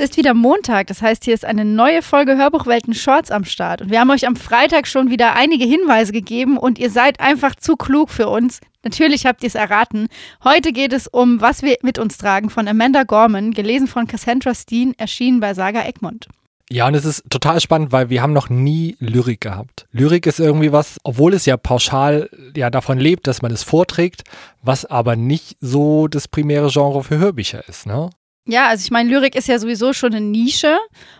ist 0.00 0.16
wieder 0.16 0.34
Montag, 0.34 0.86
das 0.86 1.02
heißt, 1.02 1.24
hier 1.24 1.34
ist 1.34 1.44
eine 1.44 1.64
neue 1.64 2.02
Folge 2.02 2.36
Hörbuchwelten 2.36 2.94
Shorts 2.94 3.30
am 3.30 3.44
Start. 3.44 3.82
Und 3.82 3.90
wir 3.90 4.00
haben 4.00 4.10
euch 4.10 4.26
am 4.26 4.34
Freitag 4.34 4.86
schon 4.86 5.10
wieder 5.10 5.36
einige 5.36 5.64
Hinweise 5.64 6.12
gegeben 6.12 6.56
und 6.56 6.78
ihr 6.78 6.90
seid 6.90 7.20
einfach 7.20 7.54
zu 7.54 7.76
klug 7.76 8.10
für 8.10 8.28
uns. 8.28 8.60
Natürlich 8.82 9.26
habt 9.26 9.42
ihr 9.42 9.48
es 9.48 9.54
erraten. 9.54 10.08
Heute 10.42 10.72
geht 10.72 10.92
es 10.92 11.06
um 11.06 11.40
Was 11.40 11.62
wir 11.62 11.76
mit 11.82 11.98
uns 11.98 12.16
tragen 12.16 12.48
von 12.48 12.66
Amanda 12.66 13.02
Gorman, 13.02 13.52
gelesen 13.52 13.86
von 13.86 14.06
Cassandra 14.06 14.54
Steen, 14.54 14.94
erschienen 14.96 15.38
bei 15.38 15.52
Saga 15.52 15.84
Egmont. 15.84 16.28
Ja, 16.72 16.86
und 16.86 16.94
es 16.94 17.04
ist 17.04 17.24
total 17.28 17.60
spannend, 17.60 17.90
weil 17.90 18.10
wir 18.10 18.22
haben 18.22 18.32
noch 18.32 18.48
nie 18.48 18.96
Lyrik 19.00 19.40
gehabt. 19.40 19.86
Lyrik 19.90 20.24
ist 20.26 20.38
irgendwie 20.38 20.70
was, 20.70 20.98
obwohl 21.02 21.34
es 21.34 21.44
ja 21.44 21.56
pauschal 21.56 22.30
ja 22.56 22.70
davon 22.70 22.98
lebt, 22.98 23.26
dass 23.26 23.42
man 23.42 23.50
es 23.50 23.64
vorträgt, 23.64 24.22
was 24.62 24.84
aber 24.84 25.16
nicht 25.16 25.56
so 25.60 26.06
das 26.06 26.28
primäre 26.28 26.70
Genre 26.70 27.02
für 27.02 27.18
Hörbücher 27.18 27.68
ist, 27.68 27.86
ne? 27.86 28.10
Ja, 28.46 28.68
also 28.68 28.82
ich 28.84 28.90
meine, 28.90 29.10
Lyrik 29.10 29.36
ist 29.36 29.48
ja 29.48 29.58
sowieso 29.58 29.92
schon 29.92 30.14
eine 30.14 30.24
Nische 30.24 30.76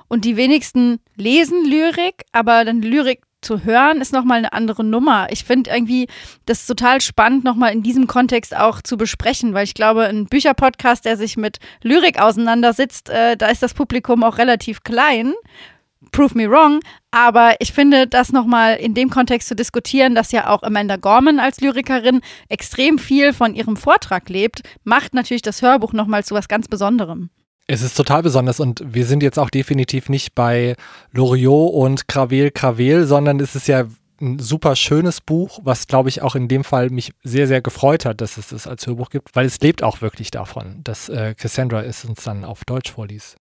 und 0.08 0.24
die 0.24 0.36
wenigsten 0.36 1.00
lesen 1.16 1.64
Lyrik, 1.64 2.22
aber 2.32 2.64
dann 2.64 2.82
Lyrik 2.82 3.22
zu 3.42 3.64
hören 3.64 4.00
ist 4.00 4.12
nochmal 4.12 4.38
eine 4.38 4.52
andere 4.52 4.84
Nummer. 4.84 5.28
Ich 5.30 5.44
finde 5.44 5.70
irgendwie 5.70 6.08
das 6.46 6.66
total 6.66 7.00
spannend, 7.00 7.44
nochmal 7.44 7.72
in 7.72 7.82
diesem 7.82 8.06
Kontext 8.06 8.54
auch 8.54 8.82
zu 8.82 8.96
besprechen, 8.96 9.54
weil 9.54 9.64
ich 9.64 9.74
glaube, 9.74 10.04
ein 10.04 10.26
Bücherpodcast, 10.26 11.04
der 11.04 11.16
sich 11.16 11.36
mit 11.36 11.58
Lyrik 11.82 12.20
auseinandersetzt, 12.20 13.08
äh, 13.08 13.36
da 13.36 13.46
ist 13.48 13.62
das 13.62 13.74
Publikum 13.74 14.24
auch 14.24 14.38
relativ 14.38 14.82
klein 14.82 15.32
prove 16.10 16.36
me 16.36 16.48
wrong, 16.48 16.80
aber 17.10 17.54
ich 17.60 17.72
finde, 17.72 18.06
das 18.06 18.32
nochmal 18.32 18.76
in 18.76 18.94
dem 18.94 19.10
Kontext 19.10 19.48
zu 19.48 19.54
diskutieren, 19.54 20.14
dass 20.14 20.32
ja 20.32 20.48
auch 20.48 20.62
Amanda 20.62 20.96
Gorman 20.96 21.40
als 21.40 21.60
Lyrikerin 21.60 22.20
extrem 22.48 22.98
viel 22.98 23.32
von 23.32 23.54
ihrem 23.54 23.76
Vortrag 23.76 24.28
lebt, 24.28 24.62
macht 24.84 25.14
natürlich 25.14 25.42
das 25.42 25.62
Hörbuch 25.62 25.92
nochmal 25.92 26.24
zu 26.24 26.34
was 26.34 26.48
ganz 26.48 26.68
Besonderem. 26.68 27.30
Es 27.66 27.82
ist 27.82 27.96
total 27.96 28.22
besonders 28.22 28.58
und 28.58 28.82
wir 28.84 29.06
sind 29.06 29.22
jetzt 29.22 29.38
auch 29.38 29.50
definitiv 29.50 30.08
nicht 30.08 30.34
bei 30.34 30.74
Loriot 31.12 31.72
und 31.72 32.08
Cravel 32.08 32.50
Cravel, 32.50 33.06
sondern 33.06 33.38
es 33.38 33.54
ist 33.54 33.68
ja 33.68 33.84
ein 34.20 34.38
super 34.38 34.76
schönes 34.76 35.20
Buch, 35.20 35.60
was 35.62 35.86
glaube 35.86 36.08
ich 36.08 36.22
auch 36.22 36.34
in 36.34 36.48
dem 36.48 36.64
Fall 36.64 36.90
mich 36.90 37.12
sehr, 37.22 37.46
sehr 37.46 37.62
gefreut 37.62 38.04
hat, 38.04 38.20
dass 38.20 38.36
es 38.36 38.52
es 38.52 38.66
als 38.66 38.86
Hörbuch 38.86 39.10
gibt, 39.10 39.34
weil 39.34 39.46
es 39.46 39.60
lebt 39.60 39.82
auch 39.82 40.00
wirklich 40.00 40.30
davon, 40.30 40.80
dass 40.84 41.08
äh, 41.08 41.34
Cassandra 41.34 41.82
es 41.82 42.04
uns 42.04 42.22
dann 42.24 42.44
auf 42.44 42.64
Deutsch 42.64 42.90
vorliest. 42.90 43.36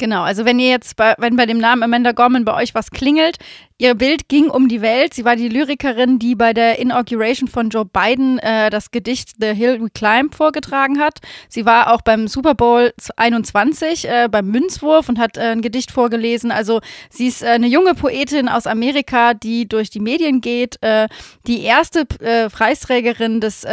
Genau, 0.00 0.22
also 0.22 0.44
wenn 0.44 0.60
ihr 0.60 0.68
jetzt 0.68 0.94
bei, 0.94 1.16
wenn 1.18 1.34
bei 1.34 1.44
dem 1.44 1.58
Namen 1.58 1.82
Amanda 1.82 2.12
Gorman 2.12 2.44
bei 2.44 2.54
euch 2.54 2.72
was 2.72 2.92
klingelt, 2.92 3.36
ihr 3.78 3.96
Bild 3.96 4.28
ging 4.28 4.48
um 4.48 4.68
die 4.68 4.80
Welt. 4.80 5.12
Sie 5.12 5.24
war 5.24 5.34
die 5.34 5.48
Lyrikerin, 5.48 6.20
die 6.20 6.36
bei 6.36 6.52
der 6.52 6.78
Inauguration 6.78 7.48
von 7.48 7.68
Joe 7.68 7.84
Biden 7.84 8.38
äh, 8.38 8.70
das 8.70 8.92
Gedicht 8.92 9.30
The 9.40 9.48
Hill 9.54 9.82
We 9.82 9.90
Climb 9.90 10.36
vorgetragen 10.36 11.00
hat. 11.00 11.18
Sie 11.48 11.66
war 11.66 11.92
auch 11.92 12.02
beim 12.02 12.28
Super 12.28 12.54
Bowl 12.54 12.92
21 13.16 14.08
äh, 14.08 14.28
beim 14.30 14.46
Münzwurf 14.46 15.08
und 15.08 15.18
hat 15.18 15.36
äh, 15.36 15.50
ein 15.50 15.62
Gedicht 15.62 15.90
vorgelesen. 15.90 16.52
Also 16.52 16.80
sie 17.10 17.26
ist 17.26 17.42
äh, 17.42 17.46
eine 17.46 17.66
junge 17.66 17.94
Poetin 17.94 18.48
aus 18.48 18.68
Amerika, 18.68 19.34
die 19.34 19.66
durch 19.66 19.90
die 19.90 20.00
Medien 20.00 20.40
geht. 20.40 20.80
Äh, 20.80 21.08
die 21.48 21.64
erste 21.64 22.06
äh, 22.20 22.48
Preisträgerin 22.48 23.40
des 23.40 23.66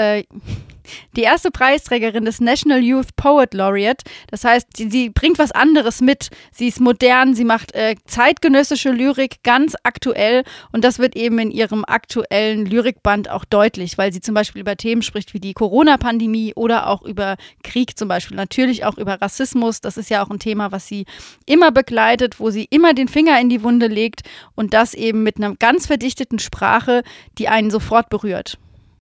die 1.15 1.21
erste 1.21 1.51
Preisträgerin 1.51 2.25
des 2.25 2.39
National 2.39 2.83
Youth 2.83 3.15
Poet 3.15 3.53
Laureate. 3.53 4.03
Das 4.29 4.43
heißt, 4.43 4.67
sie, 4.75 4.89
sie 4.89 5.09
bringt 5.09 5.39
was 5.39 5.51
anderes 5.51 6.01
mit. 6.01 6.29
Sie 6.51 6.67
ist 6.67 6.79
modern, 6.79 7.33
sie 7.33 7.45
macht 7.45 7.73
äh, 7.73 7.95
zeitgenössische 8.05 8.91
Lyrik 8.91 9.43
ganz 9.43 9.75
aktuell 9.83 10.43
und 10.71 10.83
das 10.83 10.99
wird 10.99 11.15
eben 11.15 11.39
in 11.39 11.51
ihrem 11.51 11.85
aktuellen 11.85 12.65
Lyrikband 12.65 13.29
auch 13.29 13.45
deutlich, 13.45 13.97
weil 13.97 14.11
sie 14.11 14.21
zum 14.21 14.35
Beispiel 14.35 14.61
über 14.61 14.75
Themen 14.75 15.01
spricht 15.01 15.33
wie 15.33 15.39
die 15.39 15.53
Corona-Pandemie 15.53 16.53
oder 16.55 16.87
auch 16.87 17.01
über 17.03 17.37
Krieg 17.63 17.97
zum 17.97 18.07
Beispiel, 18.07 18.37
natürlich 18.37 18.85
auch 18.85 18.97
über 18.97 19.21
Rassismus. 19.21 19.81
Das 19.81 19.97
ist 19.97 20.09
ja 20.09 20.23
auch 20.23 20.29
ein 20.29 20.39
Thema, 20.39 20.71
was 20.71 20.87
sie 20.87 21.05
immer 21.45 21.71
begleitet, 21.71 22.39
wo 22.39 22.49
sie 22.49 22.65
immer 22.69 22.93
den 22.93 23.07
Finger 23.07 23.39
in 23.39 23.49
die 23.49 23.63
Wunde 23.63 23.87
legt 23.87 24.21
und 24.55 24.73
das 24.73 24.93
eben 24.93 25.23
mit 25.23 25.37
einer 25.37 25.55
ganz 25.55 25.87
verdichteten 25.87 26.39
Sprache, 26.39 27.03
die 27.37 27.47
einen 27.47 27.71
sofort 27.71 28.09
berührt 28.09 28.57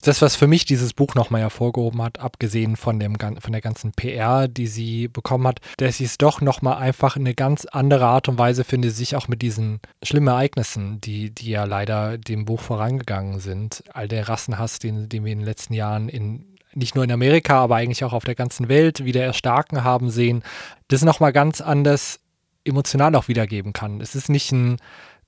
das, 0.07 0.21
was 0.21 0.35
für 0.35 0.47
mich 0.47 0.65
dieses 0.65 0.93
Buch 0.93 1.15
nochmal 1.15 1.41
hervorgehoben 1.41 2.01
hat, 2.01 2.19
abgesehen 2.19 2.75
von, 2.75 2.99
dem, 2.99 3.17
von 3.17 3.51
der 3.51 3.61
ganzen 3.61 3.91
PR, 3.91 4.47
die 4.47 4.67
sie 4.67 5.07
bekommen 5.07 5.47
hat, 5.47 5.59
dass 5.77 5.97
sie 5.97 6.05
es 6.05 6.17
doch 6.17 6.41
nochmal 6.41 6.77
einfach 6.77 7.15
eine 7.15 7.33
ganz 7.33 7.65
andere 7.65 8.05
Art 8.05 8.27
und 8.29 8.37
Weise 8.37 8.63
finde, 8.63 8.91
sich 8.91 9.15
auch 9.15 9.27
mit 9.27 9.41
diesen 9.41 9.79
schlimmen 10.03 10.27
Ereignissen, 10.27 11.01
die, 11.01 11.31
die 11.31 11.49
ja 11.49 11.65
leider 11.65 12.17
dem 12.17 12.45
Buch 12.45 12.61
vorangegangen 12.61 13.39
sind, 13.39 13.83
all 13.93 14.07
der 14.07 14.29
Rassenhass, 14.29 14.79
den, 14.79 15.09
den 15.09 15.25
wir 15.25 15.33
in 15.33 15.39
den 15.39 15.45
letzten 15.45 15.73
Jahren 15.73 16.09
in 16.09 16.45
nicht 16.77 16.93
nur 16.93 17.05
in 17.05 17.11
Amerika, 17.11 17.61
aber 17.63 17.77
eigentlich 17.77 18.03
auch 18.03 18.11
auf 18.11 18.25
der 18.25 18.35
ganzen 18.35 18.67
Welt 18.67 19.05
wieder 19.05 19.23
erstarken 19.23 19.85
haben 19.85 20.09
sehen, 20.09 20.43
das 20.89 21.03
nochmal 21.03 21.31
ganz 21.31 21.61
anders 21.61 22.19
emotional 22.65 23.15
auch 23.15 23.29
wiedergeben 23.29 23.71
kann. 23.71 24.01
Es 24.01 24.13
ist 24.13 24.27
nicht 24.27 24.51
ein 24.51 24.77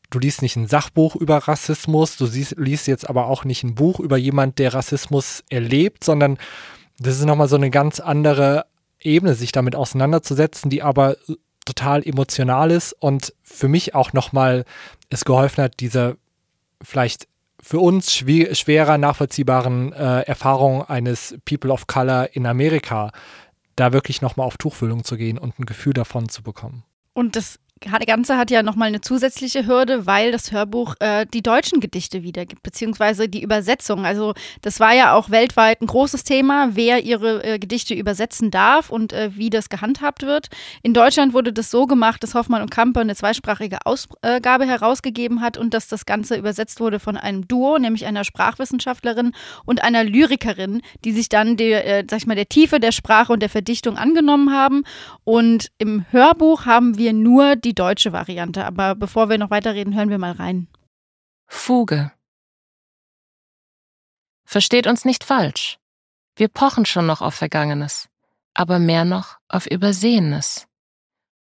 du 0.10 0.20
liest 0.20 0.42
nicht 0.42 0.56
ein 0.56 0.68
Sachbuch 0.68 1.16
über 1.16 1.38
Rassismus, 1.38 2.18
du 2.18 2.26
siehst, 2.26 2.56
liest 2.58 2.88
jetzt 2.88 3.10
aber 3.10 3.28
auch 3.28 3.44
nicht 3.44 3.64
ein 3.64 3.76
Buch 3.76 4.00
über 4.00 4.18
jemand, 4.18 4.60
der 4.60 4.74
Rassismus 4.74 5.44
erlebt, 5.50 6.04
sondern 6.04 6.38
das 7.00 7.20
ist 7.20 7.26
nochmal 7.26 7.48
so 7.48 7.56
eine 7.56 7.70
ganz 7.70 8.00
andere 8.00 8.66
Ebene, 9.00 9.36
sich 9.36 9.52
damit 9.52 9.76
auseinanderzusetzen, 9.76 10.70
die 10.70 10.82
aber 10.82 11.18
total 11.66 12.04
emotional 12.08 12.72
ist 12.72 12.94
und 12.94 13.34
für 13.44 13.68
mich 13.68 13.94
auch 13.94 14.14
nochmal 14.14 14.66
es 15.10 15.26
geholfen 15.26 15.64
hat, 15.64 15.80
diese 15.80 16.18
vielleicht 16.82 17.28
für 17.62 17.80
uns 17.80 18.14
schwer, 18.14 18.56
schwerer 18.56 18.98
nachvollziehbaren 18.98 19.92
äh, 19.94 20.22
Erfahrung 20.22 20.84
eines 20.84 21.38
People 21.46 21.72
of 21.72 21.88
Color 21.88 22.30
in 22.34 22.46
Amerika, 22.46 23.12
da 23.76 23.94
wirklich 23.94 24.22
nochmal 24.22 24.48
auf 24.48 24.58
Tuchfüllung 24.58 25.04
zu 25.04 25.18
gehen 25.18 25.38
und 25.38 25.60
ein 25.60 25.66
Gefühl 25.66 25.94
davon 25.94 26.30
zu 26.30 26.44
bekommen. 26.44 26.84
Und 27.14 27.36
das 27.36 27.60
Ganze 27.80 28.38
hat 28.38 28.52
ja 28.52 28.64
nochmal 28.64 28.88
eine 28.88 29.02
zusätzliche 29.02 29.68
Hürde, 29.68 30.06
weil 30.06 30.32
das 30.32 30.52
Hörbuch 30.52 30.96
äh, 31.00 31.26
die 31.34 31.42
deutschen 31.42 31.80
Gedichte 31.80 32.24
wiedergibt, 32.24 32.64
beziehungsweise 32.64 33.30
die 33.30 33.42
Übersetzung. 33.42 34.06
Also 34.06 34.34
das 34.62 34.80
war 34.80 34.94
ja 34.94 35.14
auch 35.14 35.30
weltweit 35.30 35.82
ein 35.82 35.88
großes 35.88 36.24
Thema, 36.24 36.70
wer 36.74 37.04
ihre 37.04 37.44
äh, 37.44 37.60
Gedichte 37.60 37.94
übersetzen 37.94 38.52
darf 38.52 38.90
und 38.90 39.14
äh, 39.14 39.32
wie 39.36 39.50
das 39.50 39.70
gehandhabt 39.70 40.24
wird. 40.24 40.48
In 40.84 40.94
Deutschland 40.94 41.34
wurde 41.34 41.54
das 41.54 41.72
so 41.72 41.86
gemacht, 41.86 42.24
dass 42.24 42.34
Hoffmann 42.34 42.62
und 42.62 42.72
Kamper 42.72 43.02
eine 43.02 43.16
zweisprachige 43.16 43.80
Ausgabe 43.86 44.66
herausgegeben 44.66 45.42
hat 45.42 45.58
und 45.58 45.74
dass 45.74 45.88
das 45.88 46.06
Ganze 46.06 46.36
übersetzt 46.36 46.80
wurde 46.80 47.00
von 47.00 47.18
einem 47.18 47.48
Duo, 47.48 47.78
nämlich 47.78 48.06
einer 48.06 48.24
Sprachwissenschaftlerin 48.24 49.34
und 49.66 49.84
einer 49.84 50.04
Lyrikerin, 50.04 50.82
die 51.04 51.12
sich 51.12 51.30
dann 51.30 51.58
der, 51.58 51.86
äh, 51.86 52.06
sag 52.10 52.20
ich 52.20 52.28
mal, 52.28 52.36
der 52.36 52.50
Tiefe 52.50 52.80
der 52.80 52.92
Sprache 52.92 53.34
und 53.34 53.42
der 53.42 53.50
Verdichtung 53.50 53.98
angenommen 53.98 54.54
haben. 54.54 54.84
Und 55.24 55.72
im 55.78 56.06
Hörbuch 56.12 56.66
haben 56.66 56.98
wir 56.98 57.14
nur 57.14 57.56
die 57.56 57.67
die 57.68 57.76
deutsche 57.76 58.14
Variante. 58.14 58.66
Aber 58.66 58.96
bevor 58.96 59.30
wir 59.30 59.38
noch 59.38 59.50
weiterreden, 59.50 59.94
hören 59.94 60.10
wir 60.10 60.18
mal 60.18 60.32
rein. 60.32 60.68
Fuge. 61.48 62.12
Versteht 64.46 64.88
uns 64.88 65.04
nicht 65.04 65.26
falsch. 65.26 65.78
Wir 66.38 66.48
pochen 66.48 66.86
schon 66.86 67.06
noch 67.06 67.22
auf 67.22 67.36
Vergangenes, 67.36 68.10
aber 68.54 68.80
mehr 68.80 69.04
noch 69.04 69.38
auf 69.50 69.66
Übersehenes. 69.68 70.68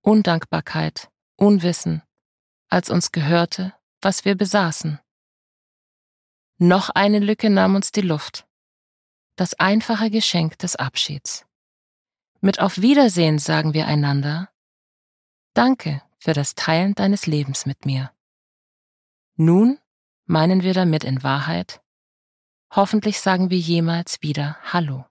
Undankbarkeit, 0.02 1.09
Unwissen, 1.38 2.04
als 2.70 2.90
uns 2.90 3.12
gehörte, 3.12 3.74
was 4.02 4.26
wir 4.26 4.36
besaßen. 4.36 5.00
Noch 6.58 6.90
eine 6.90 7.20
Lücke 7.20 7.50
nahm 7.50 7.76
uns 7.76 7.92
die 7.92 8.02
Luft. 8.02 8.46
Das 9.36 9.56
einfache 9.56 10.12
Geschenk 10.12 10.59
des 10.59 10.76
Abschieds. 10.76 11.46
Mit 12.42 12.59
Auf 12.59 12.82
Wiedersehen 12.82 13.40
sagen 13.40 13.74
wir 13.74 13.88
einander 13.88 14.50
Danke 15.53 16.02
für 16.22 16.34
das 16.34 16.56
Teilen 16.56 16.94
deines 16.94 17.26
Lebens 17.26 17.66
mit 17.66 17.86
mir. 17.86 18.14
Nun 19.36 19.80
meinen 20.26 20.62
wir 20.62 20.74
damit 20.74 21.04
in 21.04 21.24
Wahrheit, 21.24 21.82
hoffentlich 22.70 23.20
sagen 23.20 23.50
wir 23.50 23.58
jemals 23.58 24.22
wieder 24.22 24.58
Hallo. 24.62 25.06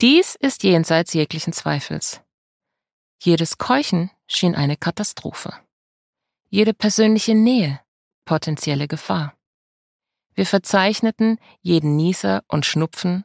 Dies 0.00 0.36
ist 0.36 0.62
jenseits 0.62 1.12
jeglichen 1.12 1.52
Zweifels. 1.52 2.22
Jedes 3.20 3.58
Keuchen 3.58 4.10
schien 4.26 4.54
eine 4.54 4.76
Katastrophe. 4.76 5.52
Jede 6.48 6.72
persönliche 6.72 7.34
Nähe 7.34 7.80
potenzielle 8.24 8.88
Gefahr. 8.88 9.36
Wir 10.34 10.46
verzeichneten 10.46 11.38
jeden 11.60 11.96
Nieser 11.96 12.44
und 12.48 12.64
Schnupfen, 12.64 13.24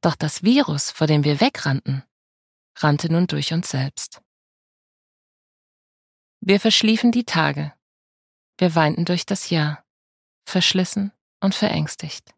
doch 0.00 0.16
das 0.16 0.42
Virus, 0.42 0.90
vor 0.90 1.06
dem 1.06 1.24
wir 1.24 1.40
wegrannten, 1.40 2.02
rannte 2.76 3.12
nun 3.12 3.26
durch 3.26 3.52
uns 3.52 3.70
selbst. 3.70 4.23
Wir 6.46 6.60
verschliefen 6.60 7.10
die 7.10 7.24
Tage. 7.24 7.72
Wir 8.58 8.74
weinten 8.74 9.06
durch 9.06 9.24
das 9.24 9.48
Jahr, 9.48 9.82
verschlissen 10.44 11.10
und 11.40 11.54
verängstigt. 11.54 12.34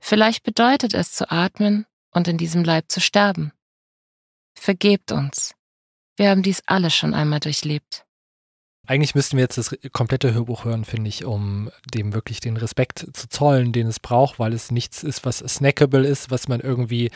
Vielleicht 0.00 0.42
bedeutet 0.42 0.92
es 0.92 1.12
zu 1.12 1.30
atmen 1.30 1.86
und 2.10 2.26
in 2.26 2.38
diesem 2.38 2.64
Leib 2.64 2.90
zu 2.90 3.00
sterben. 3.00 3.52
Vergebt 4.58 5.12
uns. 5.12 5.54
Wir 6.16 6.30
haben 6.30 6.42
dies 6.42 6.64
alle 6.66 6.90
schon 6.90 7.14
einmal 7.14 7.38
durchlebt. 7.38 8.04
Eigentlich 8.88 9.14
müssten 9.14 9.36
wir 9.36 9.44
jetzt 9.44 9.58
das 9.58 9.76
komplette 9.92 10.34
Hörbuch 10.34 10.64
hören, 10.64 10.84
finde 10.84 11.08
ich, 11.08 11.24
um 11.24 11.70
dem 11.94 12.14
wirklich 12.14 12.40
den 12.40 12.56
Respekt 12.56 13.06
zu 13.12 13.28
zollen, 13.28 13.72
den 13.72 13.86
es 13.86 14.00
braucht, 14.00 14.40
weil 14.40 14.52
es 14.52 14.72
nichts 14.72 15.04
ist, 15.04 15.24
was 15.24 15.38
snackable 15.38 16.04
ist, 16.04 16.32
was 16.32 16.48
man 16.48 16.58
irgendwie 16.58 17.12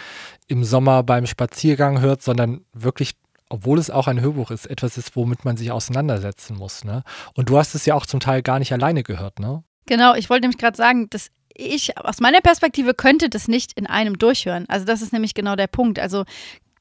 im 0.46 0.62
Sommer 0.62 1.02
beim 1.02 1.26
Spaziergang 1.26 2.00
hört, 2.00 2.22
sondern 2.22 2.64
wirklich 2.72 3.16
obwohl 3.50 3.78
es 3.78 3.90
auch 3.90 4.06
ein 4.06 4.20
Hörbuch 4.20 4.50
ist, 4.50 4.66
etwas 4.66 4.96
ist, 4.96 5.14
womit 5.16 5.44
man 5.44 5.56
sich 5.56 5.70
auseinandersetzen 5.72 6.56
muss. 6.56 6.84
Ne? 6.84 7.02
Und 7.34 7.50
du 7.50 7.58
hast 7.58 7.74
es 7.74 7.84
ja 7.84 7.94
auch 7.94 8.06
zum 8.06 8.20
Teil 8.20 8.42
gar 8.42 8.58
nicht 8.58 8.72
alleine 8.72 9.02
gehört, 9.02 9.38
ne? 9.38 9.62
Genau, 9.86 10.14
ich 10.14 10.30
wollte 10.30 10.42
nämlich 10.42 10.58
gerade 10.58 10.76
sagen, 10.76 11.10
dass 11.10 11.30
ich 11.52 11.98
aus 11.98 12.20
meiner 12.20 12.40
Perspektive 12.40 12.94
könnte 12.94 13.28
das 13.28 13.48
nicht 13.48 13.72
in 13.72 13.86
einem 13.86 14.18
durchhören. 14.18 14.66
Also 14.68 14.86
das 14.86 15.02
ist 15.02 15.12
nämlich 15.12 15.34
genau 15.34 15.56
der 15.56 15.66
Punkt. 15.66 15.98
Also 15.98 16.24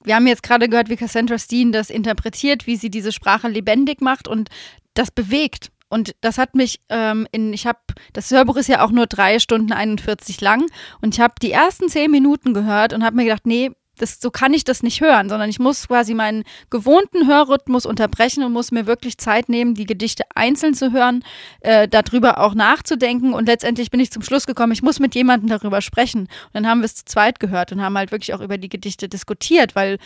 wir 0.03 0.15
haben 0.15 0.27
jetzt 0.27 0.43
gerade 0.43 0.69
gehört, 0.69 0.89
wie 0.89 0.95
Cassandra 0.95 1.39
Steen 1.39 1.71
das 1.71 1.89
interpretiert, 1.89 2.67
wie 2.67 2.75
sie 2.75 2.91
diese 2.91 3.11
Sprache 3.11 3.47
lebendig 3.47 3.99
macht 4.01 4.27
und 4.27 4.49
das 4.93 5.11
bewegt. 5.11 5.71
Und 5.89 6.15
das 6.21 6.37
hat 6.37 6.53
mich 6.53 6.79
ähm, 6.89 7.27
in, 7.31 7.51
ich 7.51 7.65
habe, 7.65 7.79
das 8.13 8.29
Hörbuch 8.29 8.57
ist 8.57 8.69
ja 8.69 8.85
auch 8.85 8.91
nur 8.91 9.07
drei 9.07 9.39
Stunden 9.39 9.73
41 9.73 10.39
lang 10.39 10.67
und 11.01 11.15
ich 11.15 11.19
habe 11.19 11.33
die 11.41 11.51
ersten 11.51 11.89
zehn 11.89 12.11
Minuten 12.11 12.53
gehört 12.53 12.93
und 12.93 13.03
habe 13.03 13.15
mir 13.15 13.23
gedacht, 13.23 13.47
nee, 13.47 13.71
das, 13.99 14.19
so 14.19 14.31
kann 14.31 14.53
ich 14.53 14.63
das 14.63 14.83
nicht 14.83 15.01
hören, 15.01 15.29
sondern 15.29 15.49
ich 15.49 15.59
muss 15.59 15.87
quasi 15.87 16.13
meinen 16.13 16.43
gewohnten 16.69 17.27
Hörrhythmus 17.27 17.85
unterbrechen 17.85 18.43
und 18.43 18.53
muss 18.53 18.71
mir 18.71 18.87
wirklich 18.87 19.17
Zeit 19.17 19.49
nehmen, 19.49 19.75
die 19.75 19.85
Gedichte 19.85 20.23
einzeln 20.35 20.73
zu 20.73 20.91
hören, 20.91 21.23
äh, 21.61 21.87
darüber 21.87 22.39
auch 22.39 22.55
nachzudenken. 22.55 23.33
Und 23.33 23.47
letztendlich 23.47 23.91
bin 23.91 23.99
ich 23.99 24.11
zum 24.11 24.23
Schluss 24.23 24.47
gekommen, 24.47 24.71
ich 24.71 24.81
muss 24.81 24.99
mit 24.99 25.15
jemandem 25.15 25.49
darüber 25.49 25.81
sprechen. 25.81 26.21
Und 26.21 26.53
dann 26.53 26.67
haben 26.67 26.81
wir 26.81 26.85
es 26.85 26.95
zu 26.95 27.05
zweit 27.05 27.39
gehört 27.39 27.71
und 27.71 27.81
haben 27.81 27.97
halt 27.97 28.11
wirklich 28.11 28.33
auch 28.33 28.41
über 28.41 28.57
die 28.57 28.69
Gedichte 28.69 29.09
diskutiert, 29.09 29.75
weil 29.75 29.99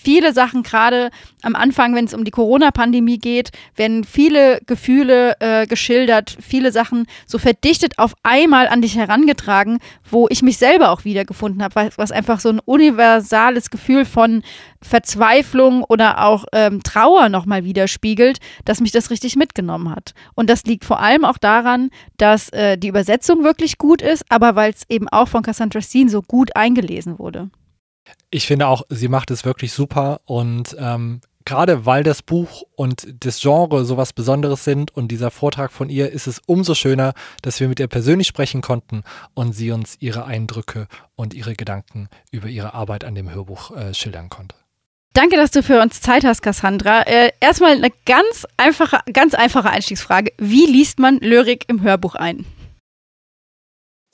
viele 0.00 0.32
Sachen, 0.32 0.62
gerade 0.62 1.10
am 1.42 1.54
Anfang, 1.54 1.94
wenn 1.94 2.04
es 2.04 2.14
um 2.14 2.24
die 2.24 2.30
Corona-Pandemie 2.30 3.18
geht, 3.18 3.50
werden 3.76 4.04
viele 4.04 4.60
Gefühle 4.66 5.36
äh, 5.40 5.66
geschildert, 5.66 6.36
viele 6.40 6.72
Sachen 6.72 7.06
so 7.26 7.38
verdichtet 7.38 7.98
auf 7.98 8.14
einmal 8.22 8.68
an 8.68 8.82
dich 8.82 8.96
herangetragen, 8.96 9.78
wo 10.08 10.28
ich 10.30 10.42
mich 10.42 10.58
selber 10.58 10.90
auch 10.90 11.04
wiedergefunden 11.04 11.62
habe, 11.62 11.90
was, 11.96 12.12
einfach 12.12 12.40
so 12.40 12.50
ein 12.50 12.60
universales 12.60 13.70
Gefühl 13.70 14.04
von 14.04 14.42
Verzweiflung 14.82 15.84
oder 15.84 16.24
auch 16.24 16.44
ähm, 16.52 16.82
Trauer 16.82 17.28
nochmal 17.28 17.64
widerspiegelt, 17.64 18.38
dass 18.64 18.80
mich 18.80 18.92
das 18.92 19.10
richtig 19.10 19.36
mitgenommen 19.36 19.90
hat. 19.90 20.14
Und 20.34 20.50
das 20.50 20.64
liegt 20.64 20.84
vor 20.84 21.00
allem 21.00 21.24
auch 21.24 21.38
daran, 21.38 21.90
dass 22.18 22.48
äh, 22.50 22.76
die 22.76 22.88
Übersetzung 22.88 23.44
wirklich 23.44 23.78
gut 23.78 24.02
ist, 24.02 24.24
aber 24.28 24.56
weil 24.56 24.72
es 24.72 24.82
eben 24.88 25.08
auch 25.08 25.28
von 25.28 25.42
Cassandra 25.42 25.80
Steen 25.80 26.08
so 26.08 26.22
gut 26.22 26.54
eingelesen 26.56 27.18
wurde. 27.18 27.50
Ich 28.30 28.46
finde 28.46 28.66
auch, 28.66 28.82
sie 28.88 29.08
macht 29.08 29.30
es 29.30 29.44
wirklich 29.44 29.72
super 29.72 30.20
und 30.24 30.76
ähm, 30.78 31.20
gerade 31.44 31.86
weil 31.86 32.02
das 32.02 32.22
Buch 32.22 32.62
und 32.76 33.06
das 33.24 33.40
Genre 33.40 33.84
so 33.84 33.96
was 33.96 34.12
Besonderes 34.12 34.64
sind 34.64 34.94
und 34.94 35.08
dieser 35.08 35.30
Vortrag 35.30 35.72
von 35.72 35.88
ihr, 35.88 36.10
ist 36.10 36.26
es 36.26 36.40
umso 36.46 36.74
schöner, 36.74 37.14
dass 37.42 37.60
wir 37.60 37.68
mit 37.68 37.80
ihr 37.80 37.88
persönlich 37.88 38.26
sprechen 38.26 38.62
konnten 38.62 39.02
und 39.34 39.52
sie 39.52 39.70
uns 39.70 39.96
ihre 40.00 40.24
Eindrücke 40.24 40.88
und 41.14 41.34
ihre 41.34 41.54
Gedanken 41.54 42.08
über 42.30 42.48
ihre 42.48 42.74
Arbeit 42.74 43.04
an 43.04 43.14
dem 43.14 43.32
Hörbuch 43.32 43.76
äh, 43.76 43.94
schildern 43.94 44.28
konnte. 44.28 44.56
Danke, 45.14 45.36
dass 45.36 45.50
du 45.50 45.62
für 45.62 45.80
uns 45.80 46.00
Zeit 46.00 46.24
hast, 46.24 46.40
Cassandra. 46.40 47.02
Äh, 47.02 47.32
erstmal 47.38 47.72
eine 47.72 47.90
ganz 48.06 48.46
einfache, 48.56 49.00
ganz 49.12 49.34
einfache 49.34 49.68
Einstiegsfrage. 49.68 50.32
Wie 50.38 50.64
liest 50.64 50.98
man 50.98 51.18
Lyrik 51.18 51.66
im 51.68 51.82
Hörbuch 51.82 52.14
ein? 52.14 52.46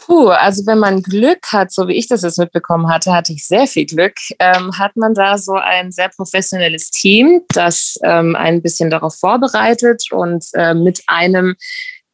Puh, 0.09 0.29
also 0.31 0.65
wenn 0.65 0.79
man 0.79 1.03
Glück 1.03 1.53
hat, 1.53 1.71
so 1.71 1.87
wie 1.87 1.93
ich 1.93 2.09
das 2.09 2.23
jetzt 2.23 2.39
mitbekommen 2.39 2.89
hatte, 2.91 3.13
hatte 3.13 3.35
ich 3.35 3.47
sehr 3.47 3.67
viel 3.67 3.85
Glück, 3.85 4.15
ähm, 4.39 4.79
hat 4.79 4.97
man 4.97 5.13
da 5.13 5.37
so 5.37 5.53
ein 5.53 5.93
sehr 5.93 6.09
professionelles 6.09 6.91
Team, 6.91 7.43
das 7.51 7.99
ähm, 8.03 8.35
ein 8.35 8.63
bisschen 8.63 8.89
darauf 8.89 9.17
vorbereitet 9.17 10.05
und 10.11 10.47
äh, 10.55 10.73
mit 10.73 11.03
einem 11.09 11.57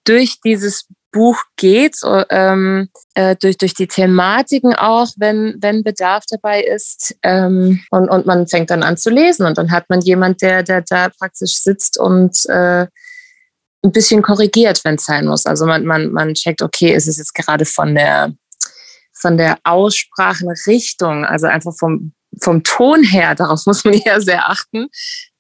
durch 0.03 0.41
dieses 0.45 0.89
Buch 1.13 1.39
geht, 1.57 1.97
ähm, 2.31 2.89
äh, 3.15 3.37
durch, 3.37 3.59
durch 3.59 3.75
die 3.75 3.87
Thematiken 3.87 4.75
auch, 4.75 5.11
wenn, 5.17 5.55
wenn 5.61 5.85
Bedarf 5.85 6.25
dabei 6.29 6.65
ist. 6.65 7.15
Ähm, 7.23 7.81
und, 7.91 8.09
und 8.09 8.27
man 8.27 8.49
fängt 8.49 8.71
dann 8.71 8.83
an 8.83 8.97
zu 8.97 9.09
lesen 9.09 9.47
und 9.47 9.57
dann 9.57 9.71
hat 9.71 9.89
man 9.89 10.01
jemand, 10.01 10.43
der, 10.43 10.65
der 10.65 10.83
da 10.83 11.11
praktisch 11.17 11.63
sitzt 11.63 11.97
und 12.01 12.45
äh, 12.47 12.89
ein 13.85 13.93
bisschen 13.93 14.23
korrigiert, 14.23 14.81
wenn 14.85 14.97
es 14.97 15.05
sein 15.05 15.27
muss. 15.27 15.47
Also 15.47 15.67
man, 15.67 15.85
man, 15.85 16.11
man 16.13 16.35
checkt, 16.35 16.63
okay, 16.63 16.95
ist 16.95 17.07
es 17.07 17.19
jetzt 17.19 17.35
gerade 17.35 17.65
von 17.65 17.95
der, 17.95 18.33
von 19.13 19.37
der 19.37 19.59
Aussprachenrichtung, 19.65 21.25
also 21.25 21.47
einfach 21.47 21.75
vom, 21.79 22.13
vom 22.41 22.63
Ton 22.63 23.03
her, 23.03 23.35
darauf 23.37 23.67
muss 23.67 23.85
man 23.85 24.01
ja 24.05 24.21
sehr 24.21 24.49
achten, 24.51 24.89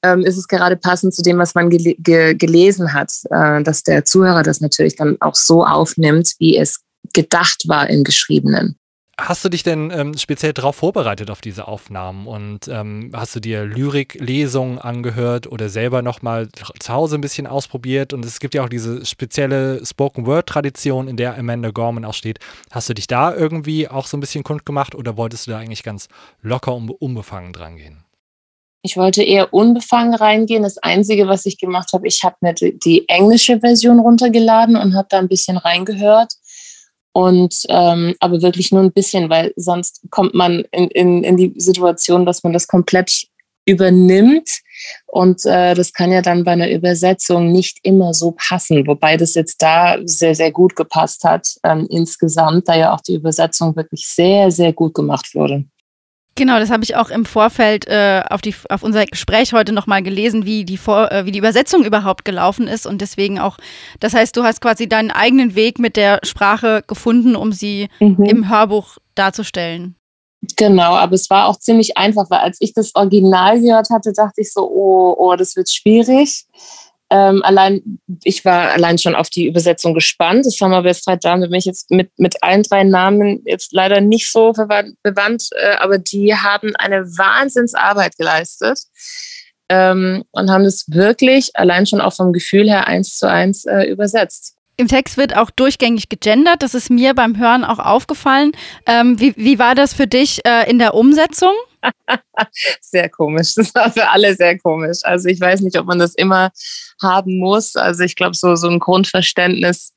ähm, 0.02 0.20
ist 0.20 0.36
es 0.36 0.46
gerade 0.46 0.76
passend 0.76 1.14
zu 1.14 1.22
dem, 1.22 1.38
was 1.38 1.54
man 1.54 1.70
gele 1.70 1.94
ge 1.98 2.34
gelesen 2.34 2.92
hat, 2.92 3.10
äh, 3.30 3.62
dass 3.62 3.82
der 3.82 4.04
Zuhörer 4.04 4.42
das 4.42 4.60
natürlich 4.60 4.96
dann 4.96 5.16
auch 5.20 5.34
so 5.34 5.64
aufnimmt, 5.64 6.34
wie 6.38 6.56
es 6.56 6.80
gedacht 7.12 7.66
war 7.66 7.88
im 7.88 8.04
Geschriebenen. 8.04 8.78
Hast 9.16 9.44
du 9.44 9.48
dich 9.48 9.62
denn 9.62 9.92
ähm, 9.92 10.16
speziell 10.16 10.52
darauf 10.52 10.76
vorbereitet 10.76 11.30
auf 11.30 11.40
diese 11.40 11.68
Aufnahmen 11.68 12.26
und 12.26 12.66
ähm, 12.66 13.12
hast 13.14 13.36
du 13.36 13.40
dir 13.40 13.64
Lyriklesungen 13.64 14.80
angehört 14.80 15.46
oder 15.46 15.68
selber 15.68 16.02
nochmal 16.02 16.48
zu 16.80 16.92
Hause 16.92 17.16
ein 17.16 17.20
bisschen 17.20 17.46
ausprobiert? 17.46 18.12
Und 18.12 18.24
es 18.24 18.40
gibt 18.40 18.54
ja 18.54 18.64
auch 18.64 18.68
diese 18.68 19.06
spezielle 19.06 19.86
Spoken-Word-Tradition, 19.86 21.06
in 21.06 21.16
der 21.16 21.38
Amanda 21.38 21.70
Gorman 21.70 22.04
auch 22.04 22.14
steht. 22.14 22.40
Hast 22.72 22.88
du 22.88 22.94
dich 22.94 23.06
da 23.06 23.32
irgendwie 23.32 23.86
auch 23.88 24.06
so 24.06 24.16
ein 24.16 24.20
bisschen 24.20 24.42
kundgemacht 24.42 24.96
oder 24.96 25.16
wolltest 25.16 25.46
du 25.46 25.52
da 25.52 25.58
eigentlich 25.58 25.84
ganz 25.84 26.08
locker 26.42 26.74
und 26.74 26.90
unbefangen 26.90 27.52
dran 27.52 27.76
gehen? 27.76 28.04
Ich 28.82 28.96
wollte 28.96 29.22
eher 29.22 29.54
unbefangen 29.54 30.14
reingehen. 30.14 30.64
Das 30.64 30.78
Einzige, 30.78 31.28
was 31.28 31.46
ich 31.46 31.56
gemacht 31.56 31.92
habe, 31.92 32.08
ich 32.08 32.22
habe 32.24 32.36
mir 32.40 32.52
die 32.54 33.08
englische 33.08 33.60
Version 33.60 34.00
runtergeladen 34.00 34.76
und 34.76 34.94
habe 34.94 35.06
da 35.08 35.18
ein 35.18 35.28
bisschen 35.28 35.56
reingehört 35.56 36.32
und 37.14 37.62
ähm, 37.68 38.16
aber 38.18 38.42
wirklich 38.42 38.72
nur 38.72 38.82
ein 38.82 38.92
bisschen, 38.92 39.30
weil 39.30 39.52
sonst 39.54 40.02
kommt 40.10 40.34
man 40.34 40.64
in, 40.72 40.88
in, 40.88 41.22
in 41.22 41.36
die 41.36 41.54
Situation, 41.56 42.26
dass 42.26 42.42
man 42.42 42.52
das 42.52 42.66
komplett 42.66 43.28
übernimmt. 43.66 44.50
Und 45.06 45.46
äh, 45.46 45.74
das 45.74 45.92
kann 45.92 46.10
ja 46.10 46.22
dann 46.22 46.42
bei 46.42 46.50
einer 46.50 46.70
Übersetzung 46.70 47.52
nicht 47.52 47.78
immer 47.84 48.12
so 48.14 48.34
passen, 48.36 48.86
wobei 48.88 49.16
das 49.16 49.34
jetzt 49.34 49.62
da 49.62 49.96
sehr, 50.04 50.34
sehr 50.34 50.50
gut 50.50 50.74
gepasst 50.74 51.22
hat 51.22 51.54
ähm, 51.62 51.86
insgesamt, 51.88 52.68
da 52.68 52.74
ja 52.74 52.92
auch 52.92 53.00
die 53.00 53.14
Übersetzung 53.14 53.76
wirklich 53.76 54.06
sehr, 54.08 54.50
sehr 54.50 54.72
gut 54.72 54.92
gemacht 54.92 55.34
wurde. 55.34 55.64
Genau, 56.36 56.58
das 56.58 56.70
habe 56.70 56.82
ich 56.82 56.96
auch 56.96 57.10
im 57.10 57.24
Vorfeld 57.24 57.86
äh, 57.86 58.22
auf, 58.28 58.40
die, 58.40 58.54
auf 58.68 58.82
unser 58.82 59.06
Gespräch 59.06 59.52
heute 59.52 59.72
nochmal 59.72 60.02
gelesen, 60.02 60.44
wie 60.44 60.64
die, 60.64 60.76
Vor, 60.76 61.12
äh, 61.12 61.26
wie 61.26 61.32
die 61.32 61.38
Übersetzung 61.38 61.84
überhaupt 61.84 62.24
gelaufen 62.24 62.66
ist. 62.66 62.86
Und 62.86 63.00
deswegen 63.00 63.38
auch, 63.38 63.58
das 64.00 64.14
heißt, 64.14 64.36
du 64.36 64.42
hast 64.42 64.60
quasi 64.60 64.88
deinen 64.88 65.12
eigenen 65.12 65.54
Weg 65.54 65.78
mit 65.78 65.96
der 65.96 66.18
Sprache 66.24 66.82
gefunden, 66.86 67.36
um 67.36 67.52
sie 67.52 67.88
mhm. 68.00 68.24
im 68.24 68.48
Hörbuch 68.48 68.98
darzustellen. 69.14 69.94
Genau, 70.56 70.94
aber 70.94 71.14
es 71.14 71.30
war 71.30 71.46
auch 71.46 71.58
ziemlich 71.58 71.96
einfach, 71.96 72.28
weil 72.30 72.40
als 72.40 72.58
ich 72.60 72.74
das 72.74 72.94
Original 72.94 73.60
gehört 73.60 73.88
hatte, 73.90 74.12
dachte 74.12 74.40
ich 74.40 74.52
so, 74.52 74.68
oh, 74.68 75.14
oh, 75.16 75.36
das 75.36 75.56
wird 75.56 75.70
schwierig. 75.70 76.46
Ähm, 77.14 77.44
allein, 77.44 78.00
ich 78.24 78.44
war 78.44 78.72
allein 78.72 78.98
schon 78.98 79.14
auf 79.14 79.30
die 79.30 79.46
Übersetzung 79.46 79.94
gespannt. 79.94 80.46
Das 80.46 80.60
haben 80.60 80.72
wir 80.72 80.82
jetzt 80.82 81.06
drei 81.06 81.14
Damen, 81.14 81.42
da 81.42 81.46
bin 81.46 81.58
ich 81.58 81.64
jetzt 81.64 81.88
mit, 81.92 82.10
mit 82.18 82.42
allen 82.42 82.64
drei 82.64 82.82
Namen 82.82 83.40
jetzt 83.46 83.72
leider 83.72 84.00
nicht 84.00 84.32
so 84.32 84.50
bewandt, 84.50 85.48
äh, 85.52 85.76
aber 85.76 85.98
die 85.98 86.34
haben 86.34 86.74
eine 86.74 87.04
Wahnsinnsarbeit 87.04 88.16
geleistet 88.16 88.80
ähm, 89.68 90.24
und 90.32 90.50
haben 90.50 90.64
das 90.64 90.86
wirklich 90.88 91.50
allein 91.54 91.86
schon 91.86 92.00
auch 92.00 92.14
vom 92.14 92.32
Gefühl 92.32 92.68
her 92.68 92.88
eins 92.88 93.16
zu 93.16 93.30
eins 93.30 93.64
äh, 93.64 93.84
übersetzt. 93.84 94.56
Im 94.76 94.88
Text 94.88 95.16
wird 95.16 95.36
auch 95.36 95.50
durchgängig 95.50 96.08
gegendert. 96.08 96.62
Das 96.62 96.74
ist 96.74 96.90
mir 96.90 97.14
beim 97.14 97.38
Hören 97.38 97.64
auch 97.64 97.78
aufgefallen. 97.78 98.52
Ähm, 98.86 99.20
wie, 99.20 99.34
wie 99.36 99.58
war 99.58 99.74
das 99.74 99.94
für 99.94 100.06
dich 100.06 100.44
äh, 100.44 100.68
in 100.68 100.78
der 100.78 100.94
Umsetzung? 100.94 101.54
sehr 102.80 103.08
komisch. 103.08 103.54
Das 103.54 103.74
war 103.74 103.92
für 103.92 104.08
alle 104.08 104.34
sehr 104.34 104.58
komisch. 104.58 104.98
Also 105.02 105.28
ich 105.28 105.40
weiß 105.40 105.60
nicht, 105.60 105.78
ob 105.78 105.86
man 105.86 105.98
das 105.98 106.14
immer 106.14 106.50
haben 107.00 107.38
muss. 107.38 107.76
Also 107.76 108.02
ich 108.02 108.16
glaube, 108.16 108.34
so, 108.34 108.56
so 108.56 108.68
ein 108.68 108.80
Grundverständnis 108.80 109.92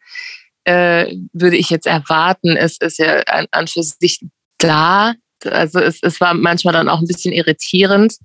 äh, 0.65 1.15
würde 1.33 1.57
ich 1.57 1.69
jetzt 1.69 1.87
erwarten. 1.87 2.55
Es 2.55 2.77
ist 2.77 2.99
ja 2.99 3.21
an, 3.21 3.47
an 3.51 3.67
für 3.67 3.83
sich 3.83 4.19
da. 4.57 5.13
Also 5.45 5.79
es, 5.79 5.99
es 6.01 6.19
war 6.19 6.33
manchmal 6.33 6.73
dann 6.73 6.89
auch 6.89 6.99
ein 6.99 7.07
bisschen 7.07 7.33
irritierend, 7.33 8.15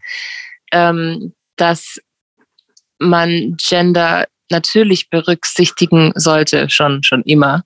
ähm, 0.72 1.34
dass 1.56 1.98
man 2.98 3.56
Gender 3.56 4.26
natürlich 4.52 5.10
berücksichtigen 5.10 6.12
sollte, 6.14 6.70
schon, 6.70 7.02
schon 7.02 7.22
immer, 7.22 7.64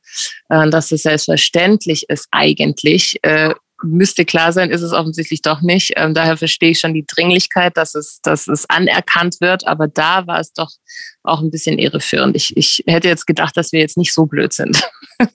äh, 0.49 0.71
dass 0.71 0.91
es 0.93 1.03
selbstverständlich 1.03 2.09
ist 2.09 2.27
eigentlich. 2.31 3.19
Äh, 3.23 3.55
müsste 3.83 4.25
klar 4.25 4.53
sein, 4.53 4.71
ist 4.71 4.81
es 4.81 4.93
offensichtlich 4.93 5.43
doch 5.43 5.61
nicht. 5.61 5.93
Ähm, 5.97 6.15
daher 6.15 6.37
verstehe 6.37 6.71
ich 6.71 6.81
schon 6.81 6.95
die 6.95 7.05
Dringlichkeit, 7.07 7.77
dass 7.77 7.95
es, 7.95 8.21
dass 8.23 8.49
es 8.49 8.69
anerkannt 8.71 9.37
wird, 9.41 9.67
aber 9.67 9.87
da 9.87 10.27
war 10.27 10.41
es 10.41 10.53
doch 10.53 10.71
auch 11.23 11.41
ein 11.41 11.51
bisschen 11.51 11.79
irreführend. 11.79 12.37
Ich, 12.37 12.57
ich 12.57 12.83
hätte 12.87 13.09
jetzt 13.09 13.27
gedacht, 13.27 13.57
dass 13.57 13.73
wir 13.73 13.81
jetzt 13.81 13.99
nicht 13.99 14.15
so 14.15 14.27
blöd 14.27 14.53
sind. 14.53 14.83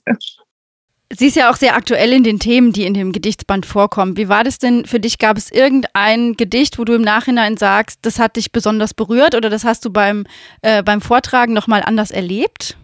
Sie 1.18 1.28
ist 1.28 1.36
ja 1.36 1.52
auch 1.52 1.56
sehr 1.56 1.76
aktuell 1.76 2.14
in 2.14 2.24
den 2.24 2.40
Themen, 2.40 2.72
die 2.72 2.86
in 2.86 2.94
dem 2.94 3.12
Gedichtsband 3.12 3.66
vorkommen. 3.66 4.18
Wie 4.18 4.30
war 4.30 4.44
das 4.44 4.60
denn 4.60 4.86
für 4.86 5.00
dich? 5.00 5.18
Gab 5.18 5.38
es 5.38 5.52
irgendein 5.52 6.34
Gedicht, 6.34 6.80
wo 6.80 6.86
du 6.86 6.94
im 6.94 7.02
Nachhinein 7.02 7.58
sagst, 7.58 8.00
das 8.04 8.20
hat 8.20 8.36
dich 8.36 8.52
besonders 8.52 8.94
berührt 8.94 9.36
oder 9.36 9.50
das 9.50 9.64
hast 9.64 9.84
du 9.86 9.90
beim, 9.90 10.26
äh, 10.62 10.84
beim 10.84 11.02
Vortragen 11.02 11.54
nochmal 11.54 11.84
anders 11.84 12.12
erlebt? 12.12 12.78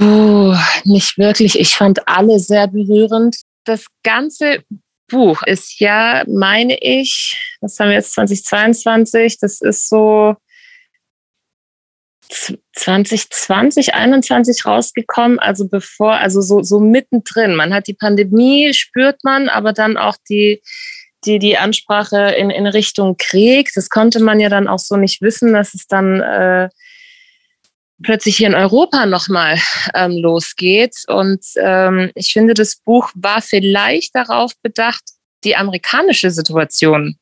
Uh, 0.00 0.54
nicht 0.84 1.18
wirklich. 1.18 1.58
Ich 1.58 1.74
fand 1.74 2.06
alle 2.08 2.38
sehr 2.38 2.68
berührend. 2.68 3.36
Das 3.64 3.86
ganze 4.02 4.62
Buch 5.08 5.42
ist 5.42 5.80
ja, 5.80 6.24
meine 6.26 6.78
ich, 6.80 7.38
was 7.60 7.78
haben 7.78 7.88
wir 7.88 7.96
jetzt 7.96 8.12
2022? 8.12 9.38
Das 9.38 9.60
ist 9.60 9.88
so 9.88 10.36
2020, 12.28 13.94
21 13.94 14.64
rausgekommen, 14.66 15.38
also 15.38 15.68
bevor, 15.68 16.14
also 16.14 16.40
so, 16.40 16.62
so 16.62 16.80
mittendrin. 16.80 17.54
Man 17.54 17.72
hat 17.72 17.86
die 17.86 17.94
Pandemie, 17.94 18.72
spürt 18.74 19.22
man, 19.24 19.48
aber 19.48 19.72
dann 19.72 19.96
auch 19.96 20.16
die, 20.28 20.62
die, 21.24 21.38
die 21.38 21.56
Ansprache 21.56 22.32
in, 22.32 22.50
in 22.50 22.66
Richtung 22.66 23.16
Krieg. 23.16 23.70
Das 23.74 23.88
konnte 23.88 24.20
man 24.20 24.40
ja 24.40 24.48
dann 24.48 24.68
auch 24.68 24.78
so 24.78 24.96
nicht 24.96 25.22
wissen, 25.22 25.52
dass 25.52 25.74
es 25.74 25.86
dann 25.86 26.20
äh, 26.20 26.68
plötzlich 28.02 28.36
hier 28.36 28.48
in 28.48 28.54
Europa 28.54 29.06
nochmal 29.06 29.58
ähm, 29.94 30.12
losgeht. 30.12 30.96
Und 31.08 31.44
ähm, 31.56 32.10
ich 32.14 32.32
finde, 32.32 32.54
das 32.54 32.76
Buch 32.76 33.10
war 33.14 33.42
vielleicht 33.42 34.14
darauf 34.14 34.52
bedacht, 34.62 35.02
die 35.44 35.56
amerikanische 35.56 36.30
Situation 36.30 37.18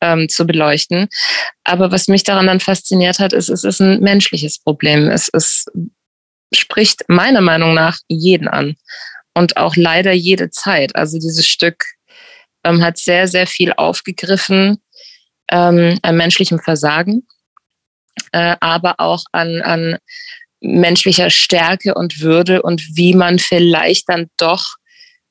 ähm, 0.00 0.28
zu 0.28 0.46
beleuchten. 0.46 1.08
Aber 1.64 1.90
was 1.90 2.08
mich 2.08 2.22
daran 2.22 2.46
dann 2.46 2.60
fasziniert 2.60 3.18
hat, 3.18 3.32
ist, 3.32 3.48
es 3.48 3.64
ist 3.64 3.80
ein 3.80 4.00
menschliches 4.00 4.58
Problem. 4.58 5.08
Es, 5.08 5.30
es 5.32 5.66
spricht 6.54 7.04
meiner 7.08 7.40
Meinung 7.40 7.74
nach 7.74 7.98
jeden 8.08 8.48
an 8.48 8.76
und 9.34 9.56
auch 9.56 9.76
leider 9.76 10.12
jede 10.12 10.50
Zeit. 10.50 10.94
Also 10.96 11.18
dieses 11.18 11.46
Stück 11.46 11.84
ähm, 12.64 12.82
hat 12.82 12.98
sehr, 12.98 13.28
sehr 13.28 13.46
viel 13.46 13.72
aufgegriffen 13.72 14.78
ähm, 15.50 15.98
an 16.02 16.16
menschlichem 16.16 16.58
Versagen, 16.58 17.26
äh, 18.32 18.56
aber 18.60 18.94
auch 18.98 19.24
an, 19.32 19.62
an 19.62 19.98
menschlicher 20.60 21.30
Stärke 21.30 21.94
und 21.94 22.20
Würde 22.20 22.62
und 22.62 22.82
wie 22.96 23.14
man 23.14 23.38
vielleicht 23.38 24.08
dann 24.08 24.30
doch 24.36 24.76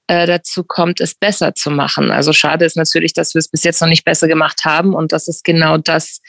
äh, 0.08 0.28
dazu 0.28 0.64
kommt, 0.64 1.02
es 1.02 1.16
besser 1.16 1.56
zu 1.56 1.72
machen. 1.72 2.12
Also 2.12 2.34
schade 2.34 2.66
ist 2.66 2.78
natürlich, 2.78 3.14
dass 3.14 3.34
wir 3.34 3.40
es 3.40 3.50
bis 3.50 3.64
jetzt 3.64 3.82
noch 3.82 3.88
nicht 3.88 4.06
besser 4.06 4.28
gemacht 4.28 4.66
haben 4.66 4.94
und 4.94 5.12
das 5.12 5.28
ist 5.28 5.44
genau 5.44 5.78
das, 5.78 6.22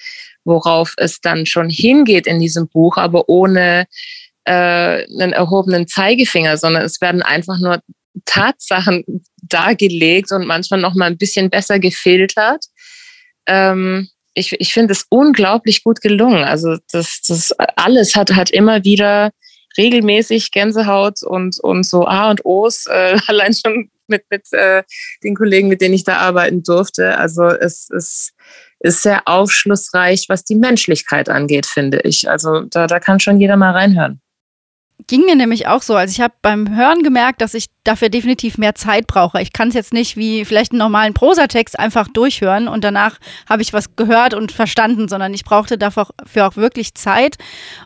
worauf 0.45 0.95
es 0.97 1.21
dann 1.21 1.47
schon 1.47 1.69
hingeht 1.69 2.27
in 2.27 2.39
diesem 2.39 2.69
Buch, 2.69 2.97
aber 2.97 3.29
ohne 3.29 3.87
äh, 4.45 4.53
einen 4.53 5.33
erhobenen 5.33 5.89
Zeigefinger, 5.89 6.57
sondern 6.57 6.85
es 6.85 7.01
werden 7.01 7.23
einfach 7.23 7.59
nur 7.59 7.81
Tatsachen 8.25 9.05
dargelegt 9.43 10.33
und 10.33 10.47
manchmal 10.47 10.81
noch 10.81 10.95
mal 10.95 11.07
ein 11.07 11.19
bisschen 11.19 11.51
besser 11.51 11.79
gefiltert. 11.79 12.65
Ähm, 13.47 14.09
ich, 14.35 14.53
ich 14.59 14.73
finde 14.73 14.93
es 14.93 15.07
unglaublich 15.09 15.83
gut 15.83 16.01
gelungen. 16.01 16.45
Also 16.45 16.77
das, 16.93 17.23
das 17.27 17.53
alles 17.77 18.15
hat, 18.15 18.33
hat 18.33 18.51
immer 18.51 18.85
wieder 18.85 19.31
regelmäßig 19.77 20.51
Gänsehaut 20.53 21.23
und, 21.23 21.59
und 21.61 21.85
so 21.85 22.07
A 22.07 22.31
und 22.31 22.45
O's, 22.45 22.87
äh, 22.87 23.19
allein 23.27 23.55
schon 23.55 23.91
mit, 24.09 24.25
mit 24.31 24.53
äh, 24.53 24.83
den 25.23 25.35
Kollegen, 25.35 25.69
mit 25.69 25.81
denen 25.81 25.95
ich 25.95 26.05
da 26.05 26.19
arbeiten 26.19 26.63
durfte. 26.63 27.19
Also 27.19 27.45
es, 27.45 27.91
es 27.91 28.33
ist 28.81 29.03
sehr 29.03 29.27
aufschlussreich, 29.27 30.27
was 30.29 30.45
die 30.45 30.55
Menschlichkeit 30.55 31.29
angeht, 31.29 31.67
finde 31.67 32.01
ich. 32.01 32.31
Also 32.31 32.63
da, 32.63 32.87
da 32.87 33.01
kann 33.01 33.21
schon 33.21 33.41
jeder 33.41 33.57
mal 33.57 33.73
reinhören. 33.73 34.21
Ging 35.09 35.25
mir 35.25 35.37
nämlich 35.37 35.69
auch 35.69 35.83
so. 35.83 35.95
Also 35.95 36.11
ich 36.11 36.21
habe 36.21 36.35
beim 36.43 36.75
Hören 36.75 37.05
gemerkt, 37.05 37.41
dass 37.41 37.55
ich 37.55 37.67
dafür 37.85 38.09
definitiv 38.09 38.59
mehr 38.59 38.75
Zeit 38.75 39.07
brauche. 39.07 39.41
Ich 39.41 39.53
kann 39.53 39.69
es 39.69 39.75
jetzt 39.75 39.93
nicht 39.93 40.17
wie 40.17 40.45
vielleicht 40.45 40.73
einen 40.73 40.81
normalen 40.81 41.15
Prosatext 41.15 41.79
einfach 41.79 42.09
durchhören 42.09 42.67
und 42.67 42.83
danach 42.83 43.19
habe 43.49 43.63
ich 43.63 43.73
was 43.73 43.95
gehört 43.95 44.35
und 44.35 44.51
verstanden, 44.51 45.07
sondern 45.07 45.33
ich 45.33 45.45
brauchte 45.45 45.79
dafür 45.79 46.09
auch 46.39 46.57
wirklich 46.57 46.95
Zeit. 46.95 47.37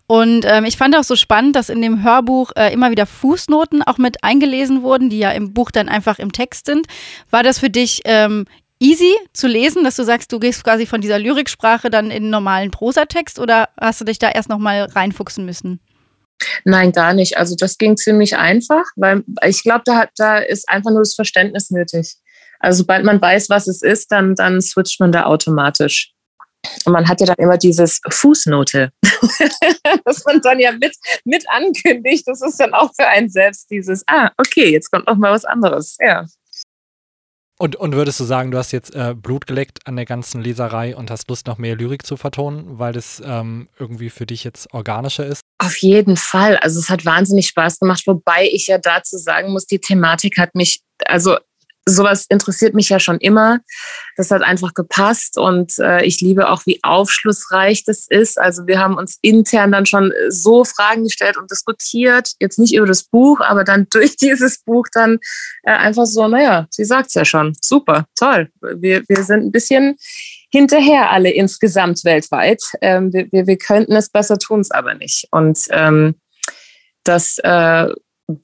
Und 0.07 0.47
ähm, 0.47 0.65
ich 0.65 0.79
fand 0.79 0.97
auch 0.97 1.05
so 1.05 1.15
spannend, 1.15 1.57
dass 1.57 1.69
in 1.69 1.83
dem 1.83 2.03
Hörbuch 2.03 2.53
äh, 2.57 2.73
immer 2.73 2.91
wieder 2.91 3.05
Fußnoten 3.05 3.83
auch 3.83 3.99
mit 3.99 4.25
eingelesen 4.25 4.83
wurden, 4.83 5.11
die 5.11 5.19
ja 5.19 5.31
im 5.31 5.53
Buch 5.53 5.71
dann 5.71 5.91
einfach 5.91 6.19
im 6.19 6.33
Text 6.33 6.65
sind. 6.65 6.87
War 7.29 7.43
das 7.43 7.59
für 7.59 7.69
dich 7.69 8.01
ähm, 8.07 8.47
easy 8.79 9.15
zu 9.35 9.47
lesen, 9.47 9.85
dass 9.85 9.97
du 9.97 10.05
sagst, 10.05 10.33
du 10.33 10.39
gehst 10.39 10.65
quasi 10.65 10.87
von 10.87 11.03
dieser 11.03 11.19
Lyriksprache 11.19 11.91
dann 11.91 12.11
in 12.11 12.31
normalen 12.31 12.71
Prosatext 12.71 13.39
oder 13.39 13.69
hast 13.79 14.01
du 14.01 14.07
dich 14.07 14.19
da 14.19 14.31
erst 14.31 14.49
nochmal 14.49 14.85
reinfuchsen 14.85 15.45
müssen? 15.45 15.81
Nein, 16.65 16.93
gar 16.93 17.13
nicht. 17.13 17.37
Also 17.37 17.55
das 17.57 17.79
ging 17.79 17.97
ziemlich 17.97 18.37
einfach, 18.37 18.85
weil 18.97 19.25
ich 19.47 19.63
glaube, 19.63 19.83
da, 19.85 20.07
da 20.17 20.39
ist 20.39 20.69
einfach 20.69 20.91
nur 20.91 21.01
das 21.01 21.15
Verständnis 21.15 21.71
nötig. 21.71 22.17
Also 22.59 22.79
sobald 22.79 23.05
man 23.05 23.21
weiß, 23.21 23.49
was 23.51 23.67
es 23.67 23.83
ist, 23.83 24.13
dann, 24.13 24.35
dann 24.35 24.61
switcht 24.61 25.01
man 25.01 25.13
da 25.13 25.25
automatisch. 25.25 26.13
Und 26.85 26.93
man 26.93 27.09
hat 27.09 27.21
ja 27.21 27.27
dann 27.27 27.39
immer 27.39 27.57
dieses 27.57 28.01
Fußnote, 28.11 28.93
das 30.05 30.25
man 30.27 30.41
dann 30.43 30.61
ja 30.61 30.73
mit, 30.73 30.95
mit 31.25 31.45
ankündigt. 31.49 32.29
Das 32.29 32.43
ist 32.43 32.61
dann 32.61 32.75
auch 32.75 32.91
für 32.95 33.07
einen 33.07 33.31
selbst 33.31 33.71
dieses, 33.71 34.05
ah, 34.07 34.31
okay, 34.37 34.71
jetzt 34.71 34.91
kommt 34.91 35.07
noch 35.07 35.17
mal 35.17 35.33
was 35.33 35.47
anderes. 35.47 35.97
Ja. 36.01 36.27
Und, 37.59 37.77
und 37.77 37.95
würdest 37.95 38.21
du 38.21 38.25
sagen, 38.25 38.51
du 38.51 38.59
hast 38.59 38.73
jetzt 38.73 38.95
äh, 38.95 39.15
Blut 39.15 39.47
geleckt 39.47 39.87
an 39.87 39.97
der 39.97 40.07
ganzen 40.07 40.41
Leserei 40.43 40.97
und 40.97 41.11
hast 41.11 41.29
Lust, 41.29 41.47
noch 41.47 41.59
mehr 41.59 41.77
Lyrik 41.77 42.07
zu 42.07 42.17
vertonen, 42.17 42.79
weil 42.79 42.93
das 42.93 43.23
ähm, 43.25 43.69
irgendwie 43.79 44.11
für 44.11 44.27
dich 44.27 44.45
jetzt 44.45 44.73
organischer 44.73 45.27
ist? 45.27 45.43
Auf 45.63 45.77
jeden 45.77 46.17
Fall. 46.17 46.57
Also 46.57 46.81
es 46.81 46.89
hat 46.89 47.05
wahnsinnig 47.05 47.49
Spaß 47.49 47.81
gemacht, 47.81 48.03
wobei 48.07 48.49
ich 48.51 48.69
ja 48.69 48.79
dazu 48.79 49.19
sagen 49.19 49.53
muss, 49.53 49.67
die 49.67 49.79
Thematik 49.79 50.39
hat 50.39 50.55
mich, 50.55 50.81
also 51.05 51.37
sowas 51.85 52.25
interessiert 52.31 52.73
mich 52.75 52.89
ja 52.89 52.99
schon 52.99 53.19
immer. 53.19 53.59
Das 54.17 54.31
hat 54.31 54.41
einfach 54.41 54.73
gepasst 54.73 55.37
und 55.37 55.79
äh, 55.79 56.03
ich 56.05 56.23
liebe 56.23 56.49
auch, 56.49 56.65
wie 56.65 56.81
aufschlussreich 56.83 57.85
das 57.85 58.07
ist. 58.09 58.41
Also 58.41 58.67
wir 58.67 58.79
haben 58.79 58.97
uns 58.97 59.19
intern 59.21 59.71
dann 59.71 59.85
schon 59.85 60.15
so 60.31 60.65
Fragen 60.65 61.05
gestellt 61.05 61.37
und 61.37 61.51
diskutiert, 61.51 62.33
jetzt 62.41 62.59
nicht 62.59 62.75
über 62.75 62.87
das 62.87 63.03
Buch, 63.03 63.41
aber 63.41 63.63
dann 63.63 63.87
durch 63.93 64.17
dieses 64.17 64.63
Buch 64.63 64.87
dann 64.95 65.19
äh, 65.65 65.73
einfach 65.73 66.07
so, 66.07 66.27
naja, 66.27 66.69
sie 66.71 66.87
sagt 66.87 67.09
es 67.09 67.15
ja 67.15 67.27
schon, 67.27 67.55
super, 67.61 68.07
toll. 68.19 68.49
Wir, 68.63 69.03
wir 69.09 69.25
sind 69.25 69.45
ein 69.45 69.53
bisschen 69.53 69.99
hinterher 70.51 71.11
alle 71.11 71.31
insgesamt 71.31 72.05
weltweit. 72.05 72.63
Ähm, 72.81 73.13
wir, 73.13 73.31
wir, 73.33 73.47
wir 73.47 73.57
könnten 73.57 73.95
es 73.95 74.11
besser, 74.11 74.39
tun 74.39 74.61
es 74.61 74.71
aber 74.71 74.95
nicht. 74.95 75.27
Und 75.31 75.59
ähm, 75.71 76.17
das 77.05 77.39
äh, 77.39 77.89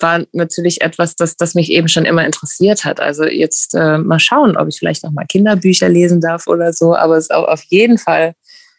war 0.00 0.24
natürlich 0.32 0.80
etwas, 0.80 1.16
das, 1.16 1.36
das 1.36 1.54
mich 1.54 1.70
eben 1.70 1.88
schon 1.88 2.04
immer 2.04 2.24
interessiert 2.24 2.84
hat. 2.84 3.00
Also 3.00 3.24
jetzt 3.24 3.74
äh, 3.74 3.98
mal 3.98 4.18
schauen, 4.18 4.56
ob 4.56 4.68
ich 4.68 4.78
vielleicht 4.78 5.04
auch 5.04 5.12
mal 5.12 5.26
Kinderbücher 5.26 5.88
lesen 5.88 6.20
darf 6.20 6.46
oder 6.46 6.72
so, 6.72 6.94
aber 6.94 7.16
es 7.16 7.30
auf 7.30 7.62
jeden 7.64 7.98
Fall 7.98 8.34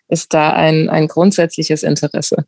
ist 0.07 0.34
da 0.34 0.51
ein, 0.53 0.89
ein 0.89 1.07
grundsätzliches 1.07 1.84
Interesse. 1.84 2.46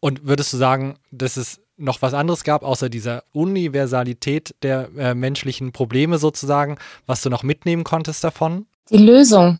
Und 0.00 0.26
würdest 0.26 0.52
du 0.52 0.56
sagen, 0.56 0.96
dass 1.10 1.36
es 1.36 1.60
noch 1.76 2.02
was 2.02 2.14
anderes 2.14 2.44
gab, 2.44 2.62
außer 2.62 2.88
dieser 2.88 3.24
Universalität 3.32 4.54
der 4.62 4.90
äh, 4.96 5.14
menschlichen 5.14 5.72
Probleme 5.72 6.18
sozusagen, 6.18 6.78
was 7.06 7.22
du 7.22 7.30
noch 7.30 7.42
mitnehmen 7.42 7.84
konntest 7.84 8.22
davon? 8.22 8.66
Die 8.90 8.98
Lösung. 8.98 9.58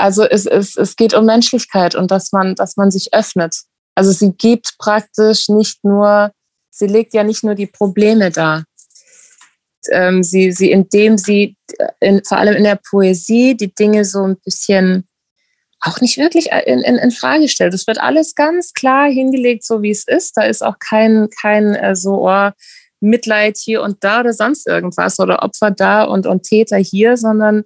Also 0.00 0.24
es, 0.24 0.46
es, 0.46 0.76
es 0.76 0.96
geht 0.96 1.14
um 1.14 1.24
Menschlichkeit 1.26 1.94
und 1.94 2.10
dass 2.10 2.32
man, 2.32 2.54
dass 2.54 2.76
man 2.76 2.90
sich 2.90 3.14
öffnet. 3.14 3.56
Also 3.94 4.12
sie 4.12 4.32
gibt 4.32 4.76
praktisch 4.78 5.48
nicht 5.48 5.84
nur 5.84 6.32
sie 6.80 6.86
legt 6.86 7.14
ja 7.14 7.22
nicht 7.22 7.44
nur 7.44 7.54
die 7.54 7.66
Probleme 7.66 8.30
dar. 8.30 8.64
Ähm, 9.90 10.22
sie, 10.22 10.52
sie, 10.52 10.70
indem 10.70 11.16
sie 11.16 11.56
in, 12.00 12.22
vor 12.24 12.38
allem 12.38 12.56
in 12.56 12.64
der 12.64 12.78
Poesie 12.90 13.56
die 13.56 13.74
Dinge 13.74 14.04
so 14.04 14.24
ein 14.24 14.36
bisschen 14.44 15.06
auch 15.80 16.00
nicht 16.02 16.18
wirklich 16.18 16.50
in, 16.66 16.80
in, 16.80 16.96
in 16.96 17.10
Frage 17.10 17.48
stellt. 17.48 17.72
Es 17.72 17.86
wird 17.86 17.98
alles 17.98 18.34
ganz 18.34 18.74
klar 18.74 19.08
hingelegt, 19.08 19.64
so 19.64 19.80
wie 19.80 19.90
es 19.90 20.06
ist. 20.06 20.36
Da 20.36 20.42
ist 20.42 20.62
auch 20.62 20.78
kein, 20.78 21.28
kein 21.40 21.74
äh, 21.74 21.96
so 21.96 22.28
oh, 22.28 22.50
Mitleid 23.00 23.56
hier 23.56 23.80
und 23.80 24.04
da 24.04 24.20
oder 24.20 24.34
sonst 24.34 24.66
irgendwas 24.66 25.18
oder 25.18 25.42
Opfer 25.42 25.70
da 25.70 26.04
und, 26.04 26.26
und 26.26 26.42
Täter 26.42 26.76
hier, 26.76 27.16
sondern 27.16 27.64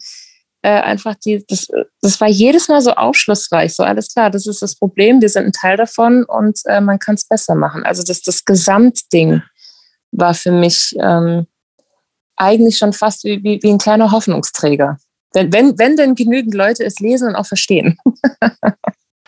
äh, 0.65 0.81
einfach 0.81 1.15
die, 1.17 1.45
das, 1.47 1.69
das 2.01 2.19
war 2.23 2.29
jedes 2.29 2.69
Mal 2.69 2.81
so 2.81 2.93
aufschlussreich, 2.93 3.75
so 3.75 3.83
alles 3.83 4.09
klar, 4.09 4.31
das 4.31 4.47
ist 4.47 4.63
das 4.63 4.77
Problem, 4.77 5.21
wir 5.21 5.29
sind 5.29 5.45
ein 5.45 5.53
Teil 5.53 5.77
davon 5.77 6.25
und 6.25 6.59
äh, 6.65 6.81
man 6.81 6.99
kann 6.99 7.17
es 7.17 7.29
besser 7.29 7.55
machen. 7.55 7.85
Also 7.85 8.03
das, 8.03 8.23
das 8.23 8.47
Gesamtding 8.47 9.43
war 10.13 10.33
für 10.33 10.53
mich 10.53 10.97
ähm, 10.99 11.47
eigentlich 12.37 12.79
schon 12.79 12.95
fast 12.95 13.25
wie, 13.25 13.45
wie, 13.45 13.63
wie 13.63 13.71
ein 13.71 13.79
kleiner 13.79 14.11
Hoffnungsträger. 14.11 14.97
Wenn, 15.35 15.53
wenn, 15.53 15.79
wenn 15.79 15.97
denn 15.97 16.15
genügend 16.15 16.55
Leute 16.55 16.83
es 16.83 16.99
lesen 16.99 17.29
und 17.29 17.37
auch 17.37 17.47
verstehen. 17.47 17.99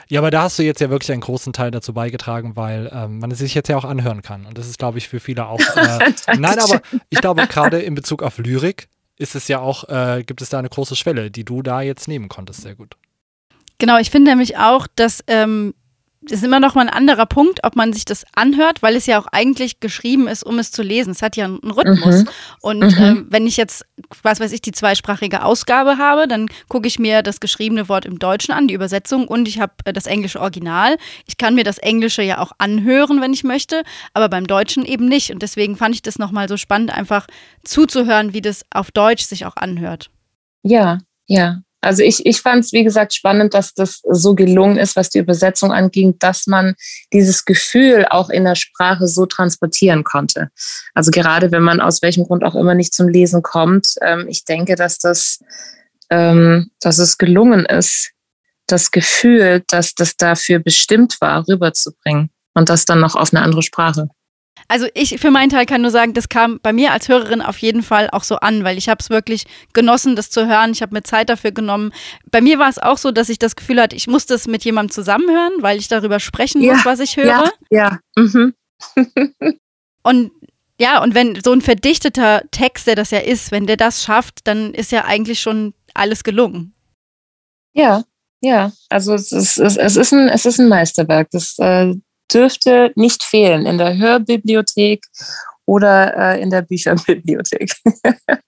Ja, 0.08 0.20
aber 0.20 0.30
da 0.30 0.42
hast 0.42 0.56
du 0.56 0.62
jetzt 0.62 0.80
ja 0.80 0.88
wirklich 0.88 1.10
einen 1.10 1.20
großen 1.20 1.52
Teil 1.52 1.72
dazu 1.72 1.92
beigetragen, 1.92 2.54
weil 2.54 2.88
ähm, 2.94 3.18
man 3.18 3.32
es 3.32 3.38
sich 3.38 3.56
jetzt 3.56 3.68
ja 3.68 3.76
auch 3.76 3.84
anhören 3.84 4.22
kann. 4.22 4.46
Und 4.46 4.56
das 4.56 4.68
ist, 4.68 4.78
glaube 4.78 4.98
ich, 4.98 5.08
für 5.08 5.18
viele 5.18 5.48
auch. 5.48 5.58
Äh, 5.76 6.36
nein, 6.38 6.60
aber 6.60 6.80
ich 7.10 7.20
glaube, 7.20 7.44
gerade 7.48 7.82
in 7.82 7.96
Bezug 7.96 8.22
auf 8.22 8.38
Lyrik 8.38 8.88
ist 9.18 9.35
es 9.35 9.49
ja 9.49 9.61
auch, 9.61 9.88
äh, 9.88 10.23
gibt 10.25 10.42
es 10.42 10.50
da 10.50 10.58
eine 10.58 10.68
große 10.68 10.96
Schwelle, 10.96 11.30
die 11.30 11.44
du 11.44 11.62
da 11.62 11.80
jetzt 11.80 12.08
nehmen 12.08 12.28
konntest, 12.28 12.62
sehr 12.62 12.75
gut. 12.75 12.96
Genau, 13.78 13.99
ich 13.99 14.11
finde 14.11 14.30
nämlich 14.30 14.56
auch, 14.56 14.87
dass 14.94 15.23
ähm, 15.26 15.75
ist 16.30 16.45
immer 16.45 16.61
noch 16.61 16.75
mal 16.75 16.83
ein 16.83 16.88
anderer 16.88 17.26
Punkt, 17.26 17.64
ob 17.64 17.76
man 17.76 17.92
sich 17.92 18.04
das 18.04 18.25
anhört, 18.35 18.83
weil 18.83 18.97
es 18.97 19.06
ja 19.06 19.18
auch 19.18 19.26
eigentlich 19.26 19.80
geschrieben 19.80 20.28
ist, 20.28 20.42
um 20.45 20.59
es 20.59 20.71
zu 20.73 20.83
lesen. 20.83 21.11
Es 21.11 21.23
hat 21.23 21.37
ja 21.37 21.45
einen 21.45 21.71
Rhythmus. 21.71 22.25
Mhm. 22.25 22.28
Und 22.61 22.80
mhm. 22.80 22.97
Ähm, 22.99 23.26
wenn 23.30 23.47
ich 23.47 23.56
jetzt, 23.56 23.85
was 24.23 24.40
weiß 24.40 24.52
ich, 24.52 24.62
die 24.62 24.73
zweisprachige 24.73 25.45
Ausgabe 25.45 25.99
habe, 25.99 26.26
dann 26.26 26.49
gucke 26.68 26.88
ich 26.88 26.99
mir 26.99 27.23
das 27.23 27.40
geschriebene 27.40 27.88
Wort 27.88 28.06
im 28.06 28.18
Deutschen 28.18 28.52
an, 28.52 28.68
die 28.68 28.75
Übersetzung, 28.75 29.28
und 29.28 29.47
ich 29.49 29.61
habe 29.61 29.75
äh, 29.85 29.92
das 29.92 30.06
englische 30.06 30.40
Original. 30.40 30.97
Ich 31.26 31.37
kann 31.37 31.54
mir 31.54 31.64
das 31.64 31.78
Englische 31.78 32.23
ja 32.23 32.38
auch 32.38 32.52
anhören, 32.59 33.21
wenn 33.21 33.33
ich 33.33 33.45
möchte, 33.45 33.83
aber 34.14 34.28
beim 34.28 34.47
Deutschen 34.47 34.85
eben 34.85 35.06
nicht. 35.06 35.30
Und 35.30 35.42
deswegen 35.42 35.76
fand 35.76 35.95
ich 35.95 36.02
das 36.02 36.18
nochmal 36.18 36.49
so 36.49 36.56
spannend, 36.56 36.90
einfach 36.90 37.26
zuzuhören, 37.64 38.33
wie 38.33 38.40
das 38.40 38.64
auf 38.71 38.90
Deutsch 38.90 39.25
sich 39.25 39.45
auch 39.47 39.56
anhört. 39.56 40.11
Ja, 40.62 40.99
ja, 41.26 41.61
also 41.86 42.02
ich, 42.02 42.26
ich 42.26 42.40
fand 42.40 42.64
es, 42.64 42.72
wie 42.72 42.82
gesagt, 42.82 43.14
spannend, 43.14 43.54
dass 43.54 43.72
das 43.72 44.00
so 44.10 44.34
gelungen 44.34 44.76
ist, 44.76 44.96
was 44.96 45.08
die 45.08 45.20
Übersetzung 45.20 45.72
anging, 45.72 46.18
dass 46.18 46.48
man 46.48 46.74
dieses 47.12 47.44
Gefühl 47.44 48.06
auch 48.10 48.28
in 48.28 48.44
der 48.44 48.56
Sprache 48.56 49.06
so 49.06 49.24
transportieren 49.24 50.02
konnte. 50.02 50.48
Also 50.94 51.12
gerade 51.12 51.52
wenn 51.52 51.62
man 51.62 51.80
aus 51.80 52.02
welchem 52.02 52.24
Grund 52.24 52.42
auch 52.42 52.56
immer 52.56 52.74
nicht 52.74 52.92
zum 52.92 53.08
Lesen 53.08 53.42
kommt, 53.42 53.94
ähm, 54.02 54.26
ich 54.28 54.44
denke, 54.44 54.74
dass 54.74 54.98
das, 54.98 55.38
ähm, 56.10 56.70
dass 56.80 56.98
es 56.98 57.18
gelungen 57.18 57.64
ist, 57.64 58.10
das 58.66 58.90
Gefühl, 58.90 59.62
dass 59.68 59.94
das 59.94 60.16
dafür 60.16 60.58
bestimmt 60.58 61.20
war, 61.20 61.46
rüberzubringen 61.46 62.30
und 62.54 62.68
das 62.68 62.84
dann 62.84 62.98
noch 62.98 63.14
auf 63.14 63.32
eine 63.32 63.44
andere 63.44 63.62
Sprache. 63.62 64.08
Also 64.68 64.86
ich 64.94 65.20
für 65.20 65.30
meinen 65.30 65.50
Teil 65.50 65.66
kann 65.66 65.82
nur 65.82 65.90
sagen, 65.90 66.12
das 66.12 66.28
kam 66.28 66.58
bei 66.62 66.72
mir 66.72 66.92
als 66.92 67.08
Hörerin 67.08 67.40
auf 67.40 67.58
jeden 67.58 67.82
Fall 67.82 68.08
auch 68.10 68.25
so 68.25 68.36
an, 68.36 68.64
weil 68.64 68.78
ich 68.78 68.88
habe 68.88 68.98
es 69.00 69.10
wirklich 69.10 69.44
genossen, 69.72 70.16
das 70.16 70.30
zu 70.30 70.46
hören. 70.46 70.72
Ich 70.72 70.82
habe 70.82 70.94
mir 70.94 71.02
Zeit 71.02 71.28
dafür 71.28 71.52
genommen. 71.52 71.92
Bei 72.30 72.40
mir 72.40 72.58
war 72.58 72.68
es 72.68 72.78
auch 72.78 72.98
so, 72.98 73.12
dass 73.12 73.28
ich 73.28 73.38
das 73.38 73.54
Gefühl 73.54 73.80
hatte, 73.80 73.94
ich 73.94 74.08
muss 74.08 74.26
das 74.26 74.46
mit 74.46 74.64
jemandem 74.64 74.92
zusammenhören, 74.92 75.52
weil 75.60 75.78
ich 75.78 75.88
darüber 75.88 76.18
sprechen 76.20 76.62
ja, 76.62 76.75
muss, 76.75 76.84
was 76.84 77.00
ich 77.00 77.16
höre. 77.16 77.26
Ja, 77.26 77.52
ja. 77.70 77.98
Mhm. 78.16 78.54
und 80.02 80.32
ja, 80.78 81.02
und 81.02 81.14
wenn 81.14 81.40
so 81.42 81.52
ein 81.52 81.62
verdichteter 81.62 82.42
Text, 82.50 82.86
der 82.86 82.96
das 82.96 83.10
ja 83.10 83.20
ist, 83.20 83.50
wenn 83.50 83.66
der 83.66 83.76
das 83.76 84.02
schafft, 84.02 84.40
dann 84.44 84.75
ist 84.75 84.92
ja 84.92 85.04
eigentlich 85.06 85.40
schon 85.40 85.75
alles 85.94 86.22
gelungen. 86.22 86.75
Ja, 87.72 88.04
ja. 88.42 88.72
Also 88.88 89.14
es 89.14 89.32
ist, 89.32 89.58
es, 89.58 89.96
ist, 89.96 90.12
ein, 90.12 90.28
es 90.28 90.44
ist 90.44 90.60
ein 90.60 90.68
Meisterwerk. 90.68 91.28
Das, 91.30 91.58
äh, 91.58 91.94
dürfte 92.33 92.92
nicht 92.95 93.23
fehlen 93.23 93.66
in 93.66 93.78
der 93.78 93.97
Hörbibliothek 93.97 95.04
oder 95.64 96.16
äh, 96.16 96.42
in 96.42 96.50
der 96.50 96.62
Bücherbibliothek. 96.62 97.73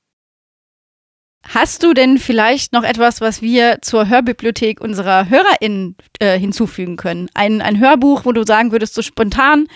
Hast 1.45 1.83
du 1.83 1.95
denn 1.95 2.19
vielleicht 2.19 2.73
noch 2.73 2.83
etwas, 2.85 3.21
was 3.23 3.41
wir 3.41 3.79
zur 3.81 4.09
Hörbibliothek 4.09 4.81
unserer 4.81 5.31
HörerInnen 5.31 5.97
äh, 6.19 6.39
hinzufügen 6.39 6.97
können? 6.97 7.31
Ein, 7.33 7.63
ein 7.63 7.81
Hörbuch, 7.81 8.27
wo 8.27 8.33
du 8.33 8.45
sagen 8.45 8.71
würdest, 8.71 8.95
so 8.95 9.01
spontan, 9.01 9.67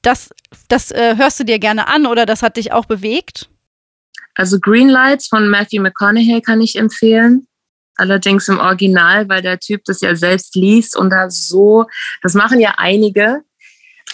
das, 0.00 0.30
das 0.68 0.90
äh, 0.90 1.16
hörst 1.16 1.38
du 1.40 1.44
dir 1.44 1.58
gerne 1.58 1.88
an 1.88 2.06
oder 2.06 2.24
das 2.24 2.42
hat 2.42 2.56
dich 2.56 2.72
auch 2.72 2.86
bewegt? 2.86 3.50
Also 4.36 4.58
Green 4.58 4.88
Lights 4.88 5.26
von 5.26 5.48
Matthew 5.48 5.82
McConaughey 5.82 6.40
kann 6.40 6.62
ich 6.62 6.76
empfehlen 6.76 7.48
allerdings 7.98 8.48
im 8.48 8.58
Original, 8.58 9.28
weil 9.28 9.42
der 9.42 9.58
Typ 9.58 9.84
das 9.84 10.00
ja 10.00 10.14
selbst 10.14 10.54
liest 10.54 10.96
und 10.96 11.10
da 11.10 11.28
so, 11.28 11.86
das 12.22 12.34
machen 12.34 12.60
ja 12.60 12.74
einige, 12.78 13.42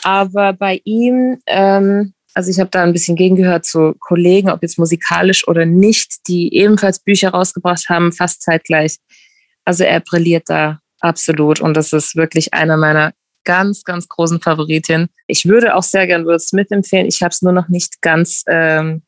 aber 0.04 0.52
bei 0.52 0.80
ihm, 0.84 1.38
ähm, 1.46 2.12
also 2.34 2.50
ich 2.50 2.61
habe 2.61 2.70
da 2.70 2.82
ein 2.82 2.92
bisschen 2.92 3.16
gegengehört 3.16 3.64
zu 3.64 3.94
Kollegen, 3.99 4.50
ob 4.50 4.62
jetzt 4.62 4.78
musikalisch 4.78 5.49
oder 5.49 5.64
nicht, 5.64 6.28
die 6.28 6.54
ebenfalls 6.54 6.99
Bücher 6.99 7.30
rausgebracht 7.30 7.88
haben, 7.88 8.12
fast 8.12 8.42
zeitgleich. 8.42 8.99
Also 9.64 9.84
er 9.84 10.00
brilliert 10.00 10.44
da 10.49 10.80
absolut 11.00 11.61
und 11.61 11.75
das 11.75 11.92
ist 11.92 12.16
wirklich 12.16 12.52
einer 12.52 12.76
meiner 12.76 13.12
ganz, 13.44 13.84
ganz 13.84 14.08
großen 14.08 14.40
Favoritinnen. 14.40 15.08
Ich 15.26 15.46
würde 15.46 15.75
auch 15.75 15.82
sehr 15.82 16.06
gern 16.06 16.26
Will 16.26 16.38
Smith 16.38 16.70
empfehlen. 16.70 17.06
Ich 17.06 17.23
habe 17.23 17.30
es 17.30 17.42
nur 17.42 17.52
noch 17.52 17.68
nicht 17.68 18.00
ganz 18.02 18.42
ähm, 18.46 19.02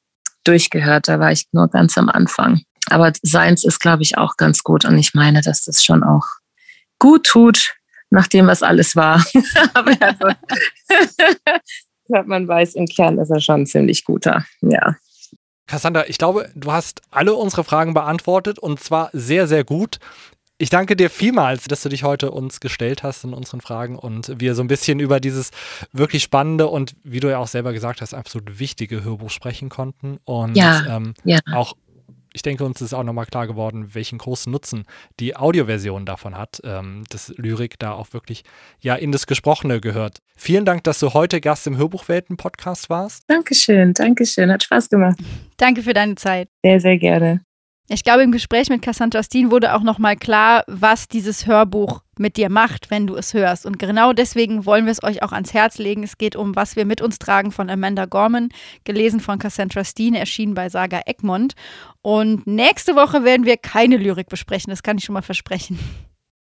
durchgehört. 0.45 1.09
Da 1.09 1.19
war 1.19 1.33
ich 1.33 1.47
nur 1.53 1.69
ganz 1.69 1.99
am 1.99 2.09
Anfang. 2.09 2.63
Aber 2.89 3.13
seins 3.23 3.65
ist, 3.65 3.81
glaube 3.81 4.03
ich, 4.03 4.17
auch 4.17 4.37
ganz 4.37 4.63
gut. 4.63 4.85
Und 4.85 4.99
ich 4.99 5.15
meine, 5.15 5.41
dass 5.41 5.65
das 5.65 5.83
schon 5.83 6.05
auch 6.05 6.27
gut 6.99 7.25
tut, 7.25 7.75
nachdem 8.17 8.47
was 8.47 8.63
alles 8.63 8.97
war. 8.97 9.25
Aber 9.75 9.93
also, 10.01 10.29
man 12.27 12.49
weiß, 12.49 12.75
im 12.75 12.87
Kern 12.87 13.19
ist 13.19 13.31
er 13.31 13.41
schon 13.41 13.63
ein 13.63 13.67
ziemlich 13.67 14.05
guter. 14.05 14.45
Ja. 14.63 14.97
Cassandra, 15.67 16.07
ich 16.09 16.17
glaube, 16.17 16.51
du 16.55 16.73
hast 16.73 17.03
alle 17.11 17.35
unsere 17.35 17.63
Fragen 17.63 17.93
beantwortet 17.93 18.59
und 18.59 18.81
zwar 18.81 19.11
sehr, 19.13 19.47
sehr 19.47 19.65
gut. 19.65 19.99
Ich 20.59 20.71
danke 20.71 20.97
dir 20.97 21.11
vielmals, 21.11 21.65
dass 21.65 21.83
du 21.83 21.91
dich 21.91 22.03
heute 22.05 22.31
uns 22.31 22.61
gestellt 22.61 23.03
hast 23.03 23.25
in 23.25 23.35
unseren 23.35 23.61
Fragen 23.61 23.99
und 23.99 24.33
wir 24.41 24.55
so 24.55 24.63
ein 24.63 24.69
bisschen 24.69 25.01
über 25.01 25.21
dieses 25.21 25.51
wirklich 25.93 26.23
spannende 26.23 26.69
und, 26.69 26.97
wie 27.05 27.21
du 27.21 27.29
ja 27.29 27.37
auch 27.37 27.49
selber 27.49 27.75
gesagt 27.75 28.01
hast, 28.01 28.15
absolut 28.15 28.59
wichtige 28.59 29.05
Hörbuch 29.05 29.29
sprechen 29.29 29.69
konnten. 29.69 30.19
Und 30.25 30.57
ja, 30.57 30.97
ähm, 30.97 31.13
ja. 31.25 31.41
auch 31.53 31.75
ich 32.37 32.43
denke, 32.43 32.65
uns 32.65 32.83
ist 32.83 32.93
auch 32.93 33.03
nochmal 33.03 33.25
klar 33.25 33.47
geworden, 33.47 33.95
welchen 33.95 34.19
großen 34.19 34.53
Nutzen 34.53 34.85
die 35.19 35.35
Audioversion 35.37 36.05
davon 36.05 36.37
hat, 36.37 36.61
ähm, 36.65 37.05
dass 37.09 37.33
Lyrik 37.39 37.79
da 37.79 37.93
auch 37.93 38.13
wirklich 38.13 38.45
ja 38.79 38.95
in 38.95 39.11
das 39.11 39.27
Gesprochene 39.27 39.81
gehört. 39.81 40.19
Vielen 40.37 40.67
Dank, 40.67 40.85
dass 40.85 40.99
du 40.99 41.15
heute 41.15 41.41
Gast 41.41 41.67
im 41.67 41.79
Hörbuchwelten-Podcast 41.79 42.91
warst. 42.91 43.25
Dankeschön, 43.27 43.95
Dankeschön, 43.95 44.53
hat 44.53 44.63
Spaß 44.63 44.91
gemacht. 44.91 45.17
Danke 45.57 45.83
für 45.83 45.95
deine 45.95 46.15
Zeit. 46.17 46.51
Sehr, 46.63 46.79
sehr 46.79 46.99
gerne. 46.99 47.41
Ich 47.89 48.05
glaube, 48.05 48.23
im 48.23 48.33
Gespräch 48.33 48.69
mit 48.69 48.83
Cassandra 48.83 49.23
Steen 49.23 49.51
wurde 49.51 49.75
auch 49.75 49.83
nochmal 49.83 50.17
klar, 50.17 50.63
was 50.67 51.09
dieses 51.09 51.47
Hörbuch 51.47 52.03
mit 52.19 52.37
dir 52.37 52.51
macht, 52.51 52.91
wenn 52.91 53.07
du 53.07 53.17
es 53.17 53.35
hörst. 53.35 53.67
Und 53.67 53.79
genau 53.79 54.13
deswegen 54.13 54.67
wollen 54.67 54.85
wir 54.85 54.93
es 54.93 55.03
euch 55.03 55.23
auch 55.23 55.33
ans 55.33 55.55
Herz 55.55 55.79
legen. 55.79 56.03
Es 56.03 56.19
geht 56.19 56.37
um 56.37 56.57
Was 56.57 56.77
wir 56.77 56.85
mit 56.85 57.01
uns 57.01 57.19
tragen 57.19 57.53
von 57.53 57.71
Amanda 57.71 58.07
Gorman, 58.07 58.51
gelesen 58.85 59.21
von 59.21 59.39
Cassandra 59.39 59.85
Steen, 59.85 60.15
erschienen 60.15 60.55
bei 60.55 60.69
Saga 60.69 61.03
Egmont. 61.07 61.55
Und 62.03 62.47
nächste 62.47 62.95
Woche 62.95 63.25
werden 63.25 63.47
wir 63.47 63.57
keine 63.57 63.97
Lyrik 63.97 64.29
besprechen, 64.29 64.71
das 64.71 64.83
kann 64.83 64.99
ich 64.99 65.05
schon 65.05 65.15
mal 65.15 65.23
versprechen. 65.23 65.79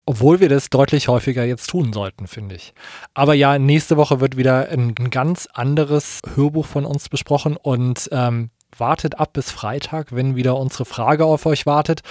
Obwohl 0.05 0.39
wir 0.39 0.49
das 0.49 0.71
deutlich 0.71 1.07
häufiger 1.07 1.43
jetzt 1.45 1.69
tun 1.69 1.93
sollten, 1.93 2.25
finde 2.25 2.55
ich. 2.55 2.73
Aber 3.13 3.35
ja, 3.35 3.59
nächste 3.59 3.95
Woche 3.95 4.19
wird 4.19 4.37
wieder 4.37 4.69
ein, 4.69 4.95
ganz 4.95 5.47
anderes 5.53 6.21
Hörbuch 6.33 6.65
von 6.65 6.83
uns 6.83 7.09
besprochen 7.09 7.55
und 7.55 8.09
ähm, 8.11 8.49
wartet 8.79 9.19
ab 9.19 9.33
bis 9.33 9.51
Freitag, 9.51 10.15
wenn 10.15 10.35
wieder 10.35 10.57
unsere 10.57 10.85
Frage 10.85 11.25
auf 11.25 11.45
euch 11.45 11.65
wartet. 11.65 12.01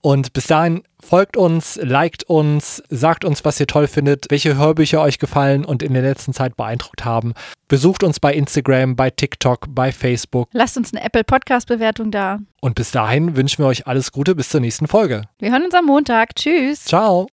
Und 0.00 0.32
bis 0.32 0.46
dahin 0.46 0.82
folgt 1.02 1.36
uns, 1.36 1.78
liked 1.82 2.24
uns, 2.24 2.82
sagt 2.88 3.24
uns, 3.24 3.44
was 3.44 3.60
ihr 3.60 3.66
toll 3.66 3.86
findet, 3.86 4.26
welche 4.30 4.56
Hörbücher 4.56 5.00
euch 5.02 5.18
gefallen 5.18 5.64
und 5.64 5.82
in 5.82 5.92
der 5.92 6.02
letzten 6.02 6.32
Zeit 6.32 6.56
beeindruckt 6.56 7.04
haben. 7.04 7.34
Besucht 7.68 8.02
uns 8.02 8.20
bei 8.20 8.34
Instagram, 8.34 8.96
bei 8.96 9.10
TikTok, 9.10 9.66
bei 9.68 9.92
Facebook. 9.92 10.48
Lasst 10.52 10.76
uns 10.76 10.92
eine 10.92 11.04
Apple 11.04 11.24
Podcast 11.24 11.68
Bewertung 11.68 12.10
da. 12.10 12.38
Und 12.60 12.74
bis 12.74 12.90
dahin 12.90 13.36
wünschen 13.36 13.62
wir 13.62 13.68
euch 13.68 13.86
alles 13.86 14.12
Gute 14.12 14.34
bis 14.34 14.48
zur 14.48 14.60
nächsten 14.60 14.88
Folge. 14.88 15.22
Wir 15.38 15.52
hören 15.52 15.64
uns 15.64 15.74
am 15.74 15.86
Montag. 15.86 16.34
Tschüss. 16.36 16.84
Ciao. 16.84 17.26